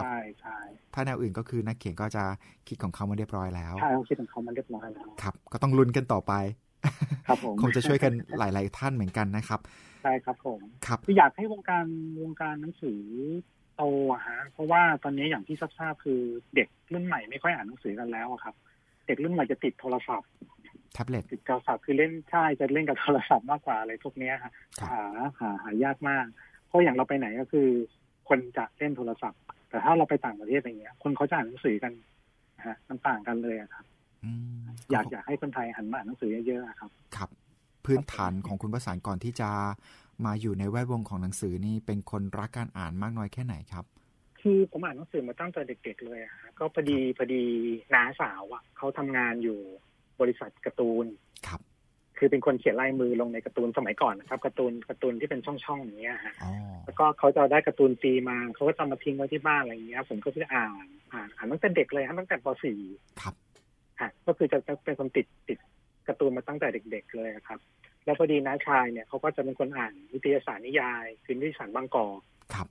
[0.03, 0.59] ใช่ใช่
[0.95, 2.25] ถ้าแนวอื่นก็คือนักเขียนก็จะ
[2.69, 6.33] คิดของเขามาเรียบร้อยแล้วใช่เขาคิดของเขามันเรียบร้อยแล้วครับ ก็ต้องลุ้นกันต่อไป
[7.27, 9.61] ครับผมคงจะช่วยกันหลาย ๆ ท่านเหมือนกันนะครับ
[10.03, 11.87] ใช่ครับผมครับคืออยากให้วงการ
[12.23, 13.01] วงการหนังสือ
[13.77, 13.83] โต
[14.13, 16.21] อะฮะเพราะว่าตอนนี้อย่างที่ทราบๆคือ
[16.55, 18.55] เด็กรุ่นใหม่ไม่ค่อยอ่านหนังสือกันแล้วอะครับ
[19.07, 20.29] เด็กรุ่นใหม่จะติดโทรศัพท์
[20.95, 25.03] แท็บเล็ตติดโทรศัพท์คือเล่นใช่จะเล่นกับโทรศัพท์มากกว่าอะไรพวกเนี้ยฮะครับหา
[25.41, 26.27] หาหายากมาก
[26.67, 27.69] เพราะอย่างเราไปไหนก็คือ
[28.29, 29.41] คนจะเล่นโทรศัพท์
[29.71, 31.93] แต่ถ้าเราไปต่างประเทศอย่างเงี้ย คนเขาจะอ่านหนังสือกัน
[32.57, 33.85] นะฮะมันต่างกันเลยอะครับ
[34.25, 37.29] อืมอยากอยากให้คนไทยหันมาอ่านหนังสือเยอะๆอะครับ ครับ
[37.87, 39.51] พื้นฐานของคุณประสานก่อนที่จะ
[40.25, 43.85] มาอยู่ในแวดวงของหนังสือนี่เป็นคนรักการอ่านมากน้อยแค่ไหนครับ
[44.41, 47.45] คือผมอ่านหนังสือมาตั้งแต่เด็ก ๆ เลยอะฮะก็พอดีพอดี
[47.95, 49.59] น้าสาวอะเขาทำงานอยู่
[50.21, 51.07] บริษัทการ์ตูน
[51.47, 51.61] ครับ
[52.21, 56.51] คือเป็นคนเขียนลายมือลงในการ์ตูนสมัยก่อนนะครับการ์ตูนการ์ตูนที่เป็นช่องๆอย่างเงี้ยฮะอ๋อ
[56.85, 62.47] แล้วก็เขาจะได้การ์ตูนฟรีมาเขาก็จะมาทิ้งไว้ที่บ้านอะไรอย่างเงี้ยผมก็จะอ่านอ่านอ่านตั้งแต่เด็กเลยฮะตั้งแต่ป
[62.85, 63.35] .4 ครับ
[64.01, 65.59] ฮะก็คือจะจะเป็นคนติดติด
[66.09, 67.59] การ์ตูนมาตั้งแต่เด็ก ๆ เลยครับ
[68.05, 72.21] แล้วพอดีน้าชายเนี่ยเขาก็จะเป็นคนอ่านวิทยาศาสตร์นิยายคือนิตยสารบางกอก
[72.55, 72.67] ครับ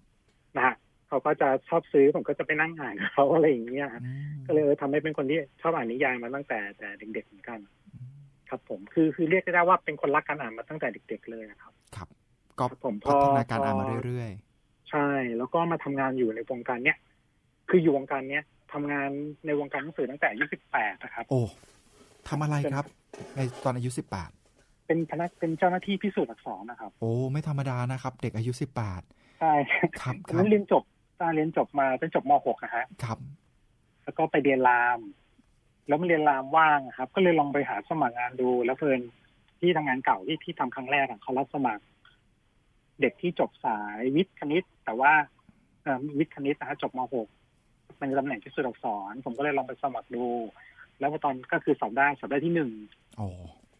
[0.55, 0.75] นะฮะ
[1.07, 7.59] เขาก็จะชอบซื้อผมก็จะไปนั่งอ่านกับเขาอะไรอย่างเงี้ยฮะอืมก็เลยทำให้เป็นคนที่ชอบอ่านนิยายมาตั้งแต่แต่เด็กๆเหมือนกัน
[8.49, 12.07] ครับผมคือคือเรียกได้ว่าเป็นคนรักการอ่านมาตั้งแต่เด็ก ๆ เลยนะครับ ครับ
[12.59, 14.31] ก็ครับผมพพัอฒนาการอ่านมาพอเรื่อย
[14.89, 16.97] ใช่ แล้วก็มาทำงานอยู่ในวงการเนี้ย
[17.69, 18.43] คืออยู่วงการเนี้ย
[18.73, 19.09] ทำงาน
[19.45, 21.41] ในวงการหนังสือตั้งแต่อายุสิบแปดนะครับๆโอ้
[22.27, 22.85] ทำอะไรครับ
[23.35, 24.29] ในตอนอายุสิบแปด
[24.87, 29.01] เป็นพนักเป็นเจ้าหน้าที่พิสูจน์อักษรนะครับ โอ้ไม่ธรรมดานะครับ เด็กอายุสิบแปด
[29.39, 29.53] ใช่
[30.01, 30.83] ครับตคอนรับนั้นเรียนจบ
[31.19, 33.17] ตอนเรียนจบมาเป็นจบม .6 นะฮะครับ
[34.03, 34.99] แล้วก็ไปเรียนราม
[35.89, 38.99] แล้วมาเรียนรามว่างอะครับ ก็เลยลองไปหาสมัครงานดู แล้วเพิ่น
[39.59, 41.83] ที่ทำงานเก่าที่ที่ทำครั้งแรกอะเขารับสมัคร
[43.01, 45.11] เด็กที่จบสายวิทย์คณิต แต่ว่า
[45.83, 46.99] เอ่อวิทย์คณิตนะฮะจบม
[47.49, 50.25] .6 เป็นตำแหน่งพิสูจน์อักษร ผมก็เลยลองไปสมัครดู
[50.99, 52.71] แล้วพอตอนก็คือสอบได้สอบได้ที่หนึ่ง
[53.17, 53.27] โอ้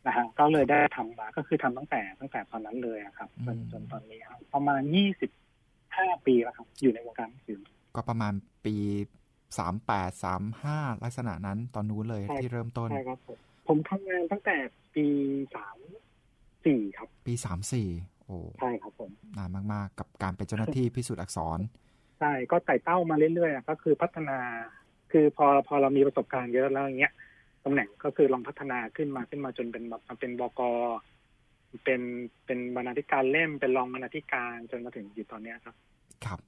[0.05, 5.31] นะฮะก็เลยได้ทำมาก็คือทำตั้งแต่ตั้งแต่ตอนนั้นเลยอะครับจนอืมจนตอนนี้ครับประมาณยี่สิบ
[5.97, 7.59] ห้าปีแล้วครับ อยู่ในวงการหนังสือ
[7.95, 8.33] ก็ประมาณ
[8.65, 8.75] ปี
[9.57, 13.37] สามแปดสามห้าลักษณะนั้นตอนนู้นเลยที่เริ่มต้นใช่ครับผม
[13.67, 14.55] ผมทำงานตั้งแต่
[14.95, 15.07] ปี
[15.55, 15.77] สาม
[16.65, 17.87] สี่ครับ ปีสามสี่
[18.25, 21.59] โอ้ใช่ครับผมนานมาก ๆ กับการเป็นเจ้าหน้าที่พิสูจน์อักษร
[22.19, 24.37] ใช่ก็ไต่เต้ามาเรื่อยๆก็คือพัฒนา
[25.11, 27.13] คือพอพอเรามีประสบการณ์เยอะแล้วอย่างเงี้ย
[27.63, 30.61] ตำแหน่งก็คือลองพัฒนาขึ้นมาขึ้นมาจนเป็นแบบมาเป็นบก
[31.83, 32.01] เป็น
[32.45, 35.75] เป็นบรรณาธิการเล่มเป็นรองบรรณาธิการจนมาถึงอยู่ตอนเนี้ยครับ
[36.25, 36.39] ครับ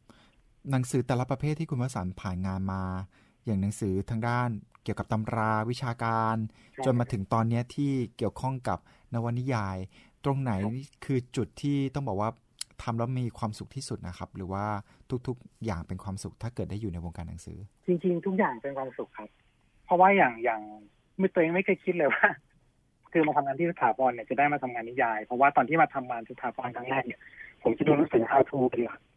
[0.70, 2.84] หนังสือแต่ละประเภทที่คุณวสันต์ผ่านงานมา
[3.46, 4.50] อย่างหนังสือทางด้าน
[4.84, 8.80] เกี่ยวกับตำราวิชาการใช่จนมาถึงตอนเนี้ยที่เกี่ยวข้องกับ
[9.14, 9.78] นวนิยาย
[10.26, 10.74] ตรงไหนครับ
[11.06, 12.30] คือจุดที่ต้องบอกว่า
[12.84, 14.66] ทำแล้วมีความสุขที่สุดนะครับ หรือว่า
[15.28, 17.58] ทุกๆ อย่างเป็นความสุขถ้าเกิดได้อยู่ในวงการหนังสือ
[17.88, 19.30] จริง ๆ ทุกอย่างเป็นความสุขครับ
[19.86, 20.62] เพราะว่าอย่างอย่าง
[21.20, 22.28] ไม่ตัวเองไม่เคยคิดเลยว่า
[23.12, 27.20] คือมาทำงานที่สถาบันเนี่ยจะได้มาทำงานนิยาย เพราะว่าตอนที่มาทำงานสถาบันครั้งแรกเนี่ย
[27.64, 29.11] ผมจะดูหนังสือ how to เป็นหลักครับ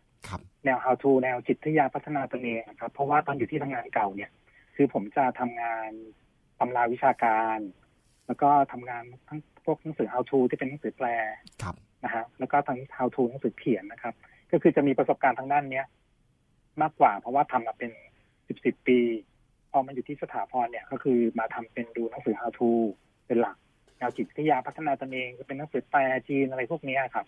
[0.65, 4.31] แนว how to แนวจิตวิทยาพัฒนาตนเองนะครับ เพราะว่าตอนอยู่ที่ทำงานเก่าเนี่ย
[4.77, 5.91] คือผมจะทำงาน
[6.61, 7.59] ตำราวิชาการ
[8.27, 11.09] แล้วก็ทำงานทั้งพวกหนังสือ how to ที่เป็นหนังสือแปล
[11.63, 14.15] ครับนะฮะแล้วก็ทั้ง how to หนังสือเขียนนะครับ
[14.51, 15.87] ก็คือจะมีประสบการณ์ทางด้านเนี้ย
[16.83, 17.91] มากกว่าเพราะว่าทำมาเป็น
[18.49, 18.99] สิบสิบปี
[19.71, 22.71] พอมาอยู่ที่สถาพรเนี่ย ก็คือมาทำเป็นดูหนังสือ how to
[23.27, 23.57] เป็นหลัก
[23.99, 27.27] แนวจิตวิทยาพัฒนาตนเองจะเป็นหนังสือแปลจีนอะไรพวกเนี้ยครับ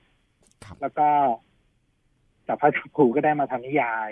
[0.65, 1.09] ครับ แล้วก็
[2.49, 4.11] จากพระครูก็ได้มาทำนิยาย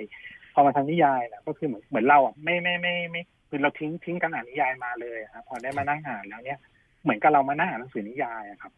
[0.55, 6.59] พอมาทำนิยายนี่ยก็คือเหมือนเหมือนเราอะไม่ไม่ไม่ไม่คือเราทิ้งทิ้งการอ่านนิยายมาเลยครับพอได้มานั่งอ่านแล้วเนี่ย
[7.03, 8.73] เหมือนกับเรามานั่งอ่านหนังสือนิยายอะครับ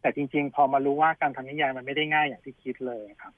[0.00, 3.32] แต่จริง ๆ พอมารู้ว่าการทำนิยายมันไม่ได้ง่ายอย่างที่คิดเลยครับ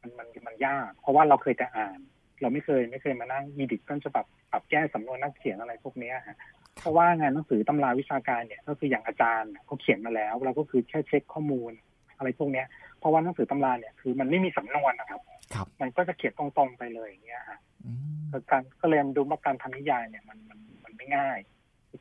[0.00, 1.98] มันมันมันยาก เพราะว่าเราเคยแต่อ่าน
[2.40, 6.36] เราไม่เคยไม่เคยมานั่งมีดิกต้นฉบับปรับแก้สำนวนนักเขียนอะไรพวกเนี้ยฮะ
[6.78, 11.72] เพราะว่างานหนังสือตำราวิชาการเนี่ย ก็คืออย่างอาจารย์เขาเขียนมาแล้ว เราก็คือแค่เช็คข้อมูล
[12.18, 12.66] อะไรพวกเนี้ย
[12.98, 15.20] เพราะว่าหนังสือตำราเนี่ยคือมันไม่มีสำนวนนะครับ
[15.54, 21.38] ครับ มันก็จะเขียนตรงๆไปเลยอย่างเงี้ยฮะอืมก็การก็เลยดูว่าการทำนิยายเนี่ยมันมันมันไม่ง่าย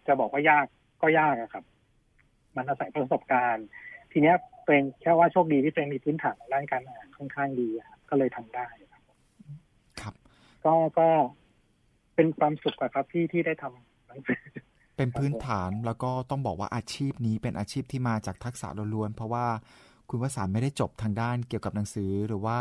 [0.08, 0.66] จะบอกว่ายาก
[1.02, 1.64] ก็ยากอะครับ
[2.56, 3.66] มันอาศัยประสบการณ์
[4.12, 4.36] ทีเนี้ย
[4.66, 9.04] เป็นแค่ว่าโชคดีที่เป็นมีพื้นฐานทางด้านการอ่านค่อนข้างดีอะครับก็เลยทำได้ครับ
[10.02, 10.14] ครับ
[10.66, 11.08] ก็ก็
[12.16, 14.42] เป็นความสุขอะครับที่ที่ได้ทำหนังสือ
[14.98, 19.46] เป็นพื้นฐานแล้วก็ต้องบอกว่าอาชีพนี้เป็นอาชีพที่มาจากทักษะล้วนๆเพราะว่า
[20.10, 22.60] คุณวสานต์ไม่ได้จบทางด้านเกี่ยวกับหนังสือหรือว่า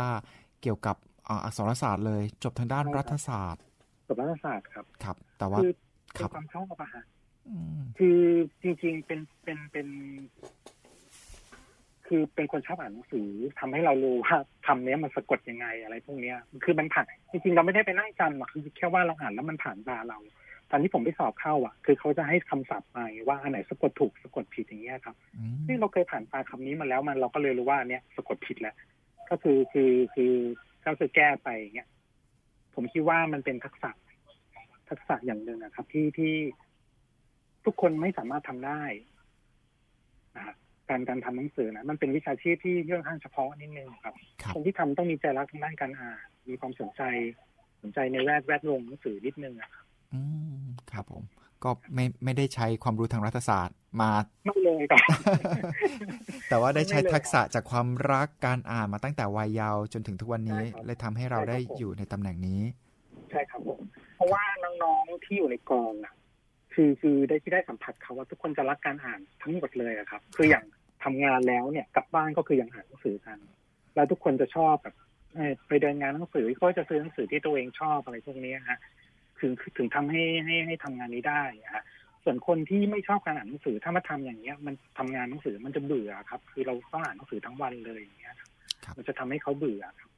[0.61, 0.95] เกี่ยวกับ
[1.27, 3.63] อ่าอักษรศาสตร์เลยจบทางด้านใช่ครับรัฐศาสตร์
[4.07, 5.69] จบรัฐศาสตร์ครับ ครับ แต่ว่าคือ
[6.17, 7.03] คเป็รันบความชอบอะฮะ
[7.49, 8.19] อืมคือ
[8.61, 9.87] จริงๆเป็นเป็นเป็น
[12.07, 13.27] คือเป็นคนชอบอ่านหนังสือ
[13.59, 14.37] ทำให้เรารู้ว่า
[14.67, 20.19] คำเนี้ยมันสะกดยังไงอะไรพวกเนี้ย คือมันผ่านจริงๆเราไม่ได้ไปนั่งจำหรอกคือแค่ว่าเราอ่านแล้วมันผ่านตาเรา
[20.71, 28.75] ตอนที่ผมไปสอบเข้าอะ คือเขาจะให้คำศัพท์มาว่าอันไหนสะกดถูกสะกดผิดอย่างเงี้ยครับอืมนี่เราเคยผ่านตาคำนี้มาแล้วมันเราก็เลยรู้ว่าอันเนี้ยสะกดผิดแล้ว
[29.29, 30.33] ก็คือคือคือ
[30.85, 31.89] ก็คือแก้ไปอย่างเงี้ย
[32.75, 33.91] ผมคิดว่ามันเป็นทักษะ
[34.89, 36.33] ทักษะอย่างหนึ่งนะครับ ที่ที่
[37.65, 38.83] ทุกคนไม่สามารถทำได้
[40.35, 40.55] นะฮะ
[40.89, 47.01] การการทำหนังสือนะมันเป็นวิชาชีพที่ค่อนข้างเฉพาะนิดนึงครับครับคนที่ทำต้องมีใจรักทางด้านการอ่านมีความสนใจ
[47.81, 50.21] สนใจในแวดแวดวงหนังสือนิดนึงอะครับ อื
[50.59, 51.23] มครับผม
[51.63, 54.11] ก็ไม่ไม่ได้ใช้ความรู้ทางรัฐศาสตร์มา
[54.45, 55.01] ไม่เลยครับ
[56.49, 62.61] แต่ว่าได้ใช้ไม่เลยทักษะจากความรักการอ่านมาตั้งแต่วัยเยาว์จนถึงทุกวันนี้ใช่ครับเลยทำให้เราใช่ครับได้ผมอยู่ในตำแหน่งนี้
[63.31, 63.79] ใช่ครับผม
[64.15, 64.43] เพราะว่า
[64.83, 66.13] น้องๆที่อยู่ในกองอะ
[66.73, 70.65] คือคือได้ที่ได้สัมผัสเขาว่าทุกคนจะรักการอ่านทั้งหมดเลยอะครับ คืออย่าง
[71.03, 73.37] ทำงานแล้วเนี่ยกลับบ้านก็คือยังอ่านหนังสือกัน
[73.95, 74.95] แล้วทุกคนจะชอบแบบ
[75.35, 78.79] เอ่อไปเดินงานหนังสือก็จะซื้อหนังสือที่ตัวเองชอบอะไรพวกนี้ฮะ
[79.39, 81.83] ถึงถึงทำให้ให้ให้ทำงานนี้ได้อะฮะ
[82.23, 88.49] ส่วนคนที่ไม่ชอบการอ่านหนังสือถ้ามาทำอย่างเงี้ย มันทำงานหนังสือมันจะเบื่อครับ คือเราต้องอ่านหนังสือทั้งวันเลยอย่างเงี้ยครับ
[88.85, 90.09] ครับมันจะทำให้เขาเบื่อครับ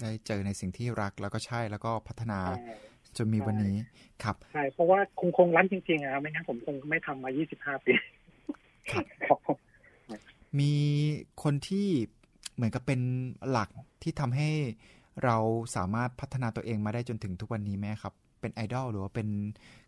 [0.00, 2.74] ได้เจอในสิ่งที่รักแล้วก็ใช่แล้วก็พัฒนาใช่
[3.16, 3.76] จนมีวันนี้
[4.24, 7.92] ครับใช่เพราะว่าคงคงรักจริงๆอะครับไม่งั้นผมคงไม่ทำมา 25 ปี
[8.92, 9.56] ครับครับผม
[10.60, 10.72] มี
[11.42, 11.88] คนที่
[12.54, 13.00] เหมือนกับเป็น
[13.50, 13.68] หลัก
[14.02, 14.48] ที่ทำให้
[15.24, 15.36] เรา
[15.76, 19.28] สามารถพัฒนาตัวเองมาได้จนถึงทุกวันนี้ไหมครับ เป็นไอดอลหรือว่าเป็น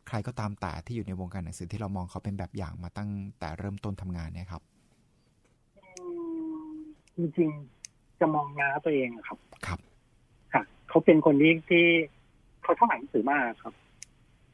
[0.06, 4.62] ใครก็ตามแต่ที่อยู่ในวงการหนังสือที่เรามองเขาเป็นแบบอย่างมาตั้งแต่เริ่มต้นทำงานเนี่ยครับ
[7.16, 9.78] จริงๆจะมองน้าตัวเองอะครับ ครับ
[10.52, 11.84] ค่ะ เขาเป็นคนที่ที่
[12.62, 13.74] เขาชอบอ่านหนังสือมากครับ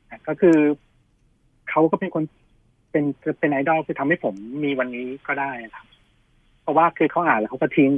[0.09, 0.57] อะก็คือ
[1.71, 2.25] เขาก็เป็นคน
[2.91, 3.05] เป็น
[3.39, 5.87] เป็นไอดอลคือทำให้ผมมีวันนี้ก็ได้ครับ
[6.63, 7.91] เพราะว่าคือเขาอ่านแล้วเขาก็ทิ้ง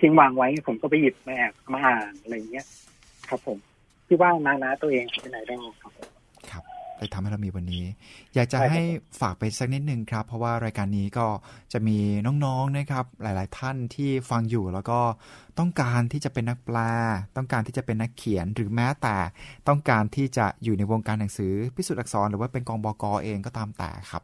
[0.00, 2.66] ทิ้งวางไว้ ผมก็ไปหยิบมาแอบมาอ่านอะไรอย่างเงี้ย
[3.28, 3.58] ครับผม
[4.06, 6.08] ที่ว่านานาตัวเองเป็นไอดอลครับผม
[6.50, 6.62] ครับ
[6.96, 7.84] เลยทำให้เรามีวันนี้
[8.34, 8.82] อยากจะให้
[9.20, 11.26] ฝากไปสักนิดนึงครับ เพราะว่ารายการนี้ก็
[11.72, 11.98] จะมี
[12.44, 15.00] น้องๆนะครับ หลาย ๆ ท่านที่ฟังอยู่แล้วก็
[15.58, 16.78] ต้องการที่จะเป็นนักแปล
[17.36, 19.16] ต้องการที่จะเป็นนักเขียนหรือแม้แต่
[19.68, 24.22] ต้องการที่จะอยู่ในวงการหนังสือพิสูจน์อักษร หรือว่าเป็นกองบกเองก็ตามแต่ครับ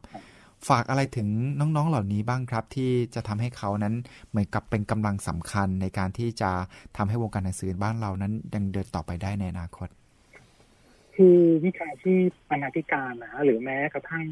[0.69, 1.29] ฝากอะไรถึง
[1.61, 3.95] น้องๆเหล่านี้บ้างครับ ที่จะทำให้เขานั้น
[4.31, 6.51] เหมือนกับเป็นกำลังสำคัญในการที่จะ
[6.97, 9.89] ทำให้วงการหนังสือบ้านเรานั้นยังเดินต่อไปได้ในอนาคต
[11.17, 14.25] คือวิชาชีพบรรณาธิการนะหรือแม้กระทั่ง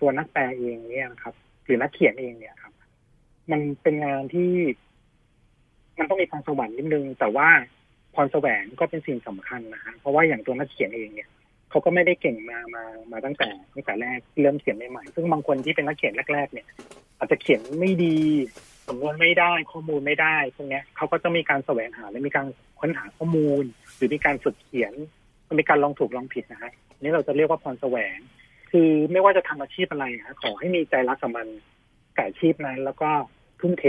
[0.00, 1.34] ตัวนักแปลเองเนี่ยครับ
[1.64, 2.72] หรือนักเขียนเองเนี่ยครับ
[3.50, 4.50] มันเป็นงานที่
[5.98, 7.48] มันต้องมีพรสวรรค์นิดนึง แต่ว่า
[8.14, 11.28] พรแสวงก็เป็นสิ่งสำคัญนะฮะเพราะว่าอย่างตัวนักเขียนเองเนี่ย
[11.70, 16.66] เขาก็ไม่ได้เก่งมามามาตั้งแต่ตั้งแต่แรกเริ่มเขียนใหม่ๆซึ่งบางคนที่เป็นนักเขียนแรก ๆ เนี่ย
[17.18, 18.16] อาจจะเขียนไม่ดี
[18.86, 22.46] สำนวนไม่ได้ข้อมูลไม่ได้พวกนี้เขาก็จะมีการแสวงหาและมีการ
[22.80, 23.64] ค้นหาข้อมูล
[23.96, 24.94] หรือมีการฝึกเขียน
[25.48, 28.16] มันมีการลองถูกลองผิดนะฮะนี่เราจะเรียกว่าพรแสวง
[28.70, 31.46] คือไม่ว่าจะทำอาชีพอะไรฮะขอให้มีใจรักกับมัน
[32.16, 33.10] กับอาชีพนั้น แล้วก็
[33.60, 33.84] ทุ่มเท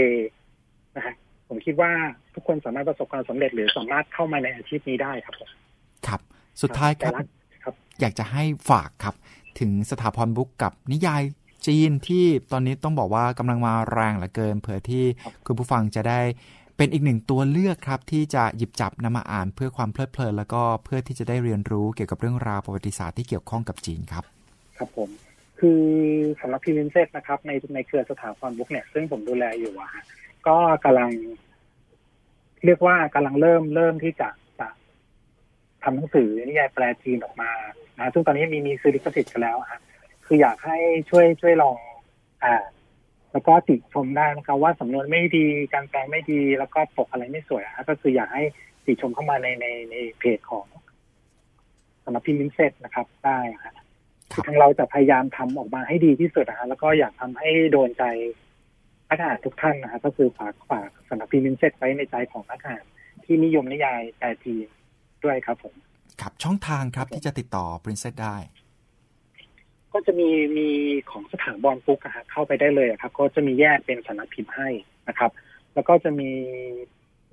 [0.95, 1.15] นะฮะ
[1.47, 1.91] ผมคิดว่า
[2.33, 5.49] ทุกคนสามารถประสบความสำเร็จหรือสามารถเข้ามาในอาชีพนี้ได้ครับผม
[6.07, 6.19] ครับ
[6.61, 7.40] สุดท้ายครับครับ
[8.01, 9.15] อยากจะให้ฝากครับ
[9.59, 11.23] ถึงสถาพรบุ๊คส์กับนิยาย
[11.67, 15.05] จีนที่ตอนนี้ต้องบอกว่ากำลังมาแรงเหลือเกิน เผื่อที่
[15.45, 16.21] คุณผู้ฟังจะได้
[16.77, 24.23] เป็นอีกหนึ่งตัวเลือกครับ ที่จะหยิบจับนำมาอ่านเพื่อความเพลิดเพลิน แล้วก็เพื่อที่จะได้เรียนรู้เกี่ยวกับเรื่องราวประวัติศาสตร์ที่เกี่ยวข้องกับจีนครับ
[24.77, 25.09] ครับผม
[25.59, 25.83] คือ
[26.41, 29.89] สำหรับปริ๊นเซสนะครับ ในในเครือสถาพรบุ๊คส์เนี่ยซึ่งผมดูแลอยู่อะ
[30.47, 31.11] ก็กำลัง
[32.65, 34.29] เรียกว่ากำลังเริ่มเริ่มที่จะ
[34.59, 34.67] จะ
[35.83, 37.51] ทำหนังสือนิยายแปลจีนออกมา
[37.97, 39.81] นะซึ่งตอนนี้มีมีซื้อลิขสิทธิ์กันแล้วฮะ
[40.25, 40.77] คืออยากให้
[41.09, 41.77] ช่วยช่วยลอง
[42.43, 42.53] อ่า
[43.31, 48.43] แล้วก็ติชมได้นะครับว่าสำนวนไม่ดีการแปลไม่ดีแล้วก็ปกอะไรไม่สวยก็คืออยากให้
[48.85, 50.65] ติชมเข้ามาในในในเพจของ
[52.03, 53.75] สำนักพิมพ์มินเซตนะครับ ได้ครับ
[54.45, 58.03] ทางเราจะพยายามทำออกมาให้ดีที่สุดนะฮะแล้วก็อยากทำให้โดนใจ
[59.09, 62.83] นักอ่านทุกท่านนะฮะก็คือฝากฝากสำนักพิมพ์ปริ๊นเซสไว้ในใจของนักอ่าน
[63.23, 64.55] ที่นิยมนิยายแปลจี
[65.23, 65.75] น้วยครับผม
[66.21, 68.37] ครับช่องทางครับที่จะติดต่อปริ๊นเซสได้
[69.93, 70.67] ก็จะมีมี
[71.11, 74.69] ของสถาพรบุ๊คส์อะเข้าไปได้เลยครับ ก็จะมีแยกเป็นสำนักพิมพ์ให้
[75.07, 75.31] นะครับ
[75.73, 76.31] แล้วก็จะมี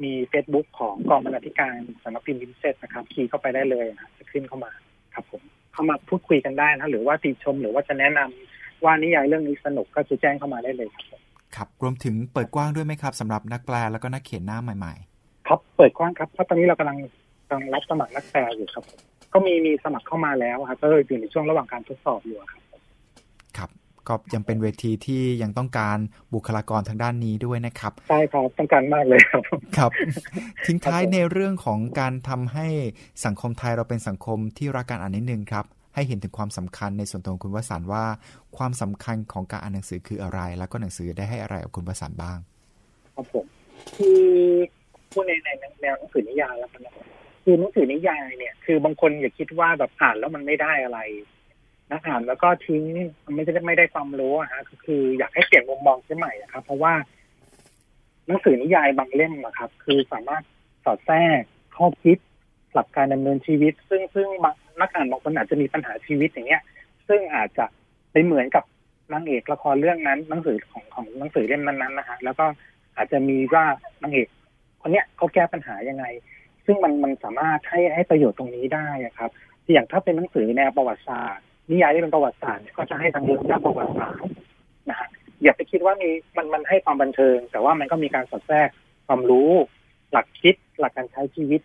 [0.03, 4.73] มีเฟซบุ๊กของกองบรรณาธิการสำนักพิมพ์ปริ๊นเซสนะครับ key เข้าไปได้เลยนะจะขึ้นเข้ามา
[5.15, 11.21] ครับผมเข้ามาพูดคุยกันได้นะหรือว่าติชมหรือว่าจะแนะนำว่านิยายเรื่องนี้สนุกก็จะแจ้งเข้ามาได้เลยครับ
[11.57, 16.99] ครับรวมถึงเปิดกว้างด้วยไหมครับสำหรับนักแปลแล้วก็นักเขียนหน้าใหม่ ๆ ครับเปิดกว้างครับเพราะตอนนี้เรากำลัง
[17.49, 18.85] กำลังรับสมัครนักแปลอยู่ครับ
[19.33, 22.63] ก็มีมีสมัครเข้ามาแล้วครับก็อยู่ในช่วงระหว่างการทดสอบอยู่ครับ
[23.57, 23.71] ครับ
[24.09, 25.99] ก็ยังเป็นเวทีที่ยังต้องการ
[26.35, 29.43] บุคลากรทางด้านนี้ด้วยนะครับใช่ครับต้องการมากเลยครับ
[29.77, 29.91] ครับ
[30.67, 32.69] ทิ้งท้ายในเรื่องของการทำให้
[33.25, 38.05] สังคมไทยเราเป็นสังคมที่รักการอ่านนิดนึงครับ ให้เห็นถึงความสำคัญในส่วนตัวคุณวสันต์ว่า
[38.57, 42.39] ความสำคัญของการอ่านหนังสือคืออะไร แล้วก็หนังสือได้ให้อะไรกับคุณวสันต์บ้าง
[43.15, 43.45] ครับผม
[43.97, 44.23] คือ
[45.13, 45.49] พูดในใน
[45.83, 47.03] แนวหนังสือนิยายแล้วกันนะคื
[47.51, 51.01] คือหนังสือนิยายเนี่ย คือบางคนอย่าคิดว่าแบบอ่านแล้วมันไม่ได้อะไร
[51.91, 52.83] นะอ่านแล้วก็ทิ้ง
[53.25, 56.95] มันไม่ได้ไม่ได้ความรู้อะฮะคืออยากให้เปลี่ยนมุมมองใหม่อะครับ เพราะว่า
[58.27, 60.43] หนังสือนิยายบางเล่มนะครับ คือสามารถ
[60.85, 61.43] สอดแทรก
[61.77, 62.19] ข้อคิด
[62.75, 64.29] หลักการดำเนินชีวิต ซึ่งซึ่ง
[64.81, 66.63] นักอ่านบางคนอาจจะมีปัญหาชีวิตอย่างเงี้ย
[67.09, 67.67] ซึ่งอาจจะ
[68.13, 68.65] ไปเหมือนกับ
[69.13, 72.47] นางเอกละครเรื่องนั้นหนังสือของของหนังสือเล่มนั้นๆนะฮะแล้วก็
[72.97, 73.65] อาจจะมีว่า
[74.03, 74.29] นางเอก
[74.81, 76.05] คนเนี้ยเขาแก้ปัญหายังไง
[76.71, 78.89] ซึ่งมันมันสามารถให้ให้ประโยชน์ตรงนี้ได้
[79.19, 79.31] ครับ
[79.73, 84.23] อย่างถ้าเป็นหนังสือแนวประวัติศาสตร์นิยายที่เป็นประวัติศาสตร์ก็จะให้ทางเรื่องด้านประวัติศาสตร์
[84.89, 85.09] นะฮะ
[85.43, 88.69] อย่าไปคิดว่ามีมันมันให้ความบันเทิง แต่ว่ามันก็มีการสอดแทรก
[89.07, 89.51] ความรู้
[90.13, 91.61] หลักคิดหลักการใช้ชีวิต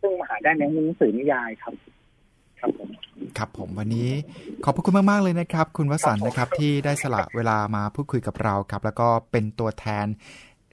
[0.00, 1.74] ซึ่งมาหาได้ในหนังสือนิยายครับ
[2.60, 2.88] ครับผม
[3.38, 4.10] ครับผมวันนี้
[4.64, 10.06] ขอบพระคุณมาก ๆ เลยนะครับ คุณวสันต์นะครับที่ได้สละเวลามาพูดคุยกับเราครับ แล้วก็เป็นตัวแทน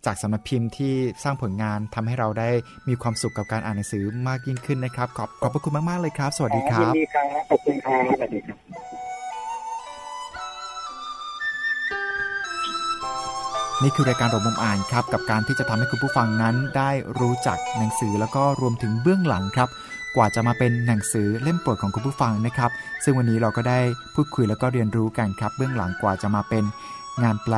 [0.06, 0.94] จากสำนักพิมพ์ที่
[1.24, 2.50] สร้างผลงานทำให้เราได้
[2.88, 8.58] มีความสุขกับการอ่านหนังสือมากยิ่งขึ้นนะครับ ขอบขอบพระคุณมากๆเลยครับ สวัสดีครับยินดีครับขอบคุณครับสวัสดีครับ
[13.84, 19.70] นี่คือรายการระมุมอ่านครับกับการที่จะทำให้คุณผู้ฟังนั้นได้รู้จักหนังสือแล้วก็รวมถึงเบื้องหลังครับ
[20.16, 22.72] กว่าจะมาเป็นหนังสือเล่มโปรดของคุณผู้ฟังนะครับ
[23.04, 23.80] ซึ่งวันนี้เราก็ได้
[24.16, 26.64] พูดคุยแล้วก็เรียนรู้กันครับ เบื้องหลังกว่าจะมาเป็น
[27.24, 27.56] งานแปล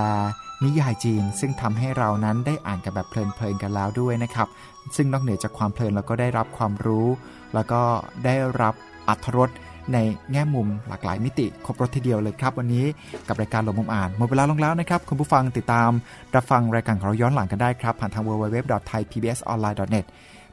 [0.63, 4.47] นิยายจีน ซึ่งทำให้เรานั้นได้อ่านกันแบบเพลินๆกันแล้วด้วยนะครับ
[4.95, 7.07] ซึ่งนอกเหนือจากความเพลินเราก็ได้รับความรู้
[7.53, 7.81] แล้วก็
[8.25, 8.73] ได้รับ
[9.07, 9.49] อัธรส
[9.93, 9.97] ใน
[10.31, 12.85] แง่มุมหลากหลายมิติครบรถทีเดียวเลยครับ วันนี้
[13.27, 15.89] กับรายการหลบมุมอ่านหมดเวลาลงแล้วนะครับ คุณผู้ฟังติดตาม
[16.35, 20.05] รับฟังรายการของเราย้อนหลังกันได้ครับ ผ่านทาง www.thaipbsonline.net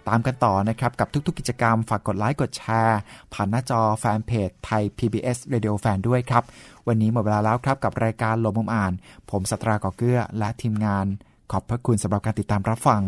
[0.09, 2.99] ตามกันต่อนะครับ กับทุก ๆ กิจกรรมฝากกดไลค์กดแชร์
[3.33, 6.43] ผ่านหน้าจอแฟนเพจไทย PBS Radio Fan ด้วยครับ
[6.89, 8.93] วันนี้หมดเวลาแล้วครับกับรายการลมมุมอ่าน
[9.31, 11.07] ผมสตราก่อเกื้อ และทีมงาน
[11.51, 13.03] ขอบพระคุณสำหรับการติดตามรับฟัง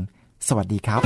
[0.48, 1.00] สวัสดีครับ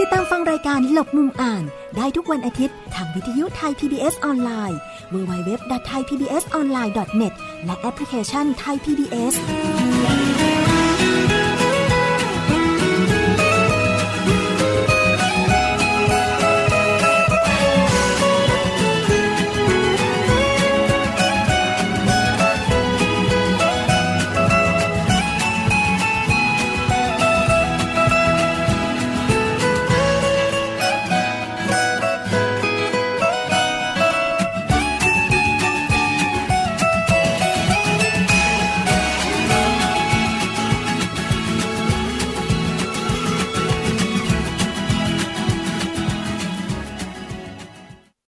[0.00, 1.62] ติดตามฟังรายการหลบมุมอ่าน
[1.96, 4.78] ได้ทุกวันอาทิตย์ ทางวิทยุไทย PBS ออนไลน์
[5.12, 7.32] www.thaipbsonline.net
[7.64, 9.34] และแอปพลิเคชันไทย PBS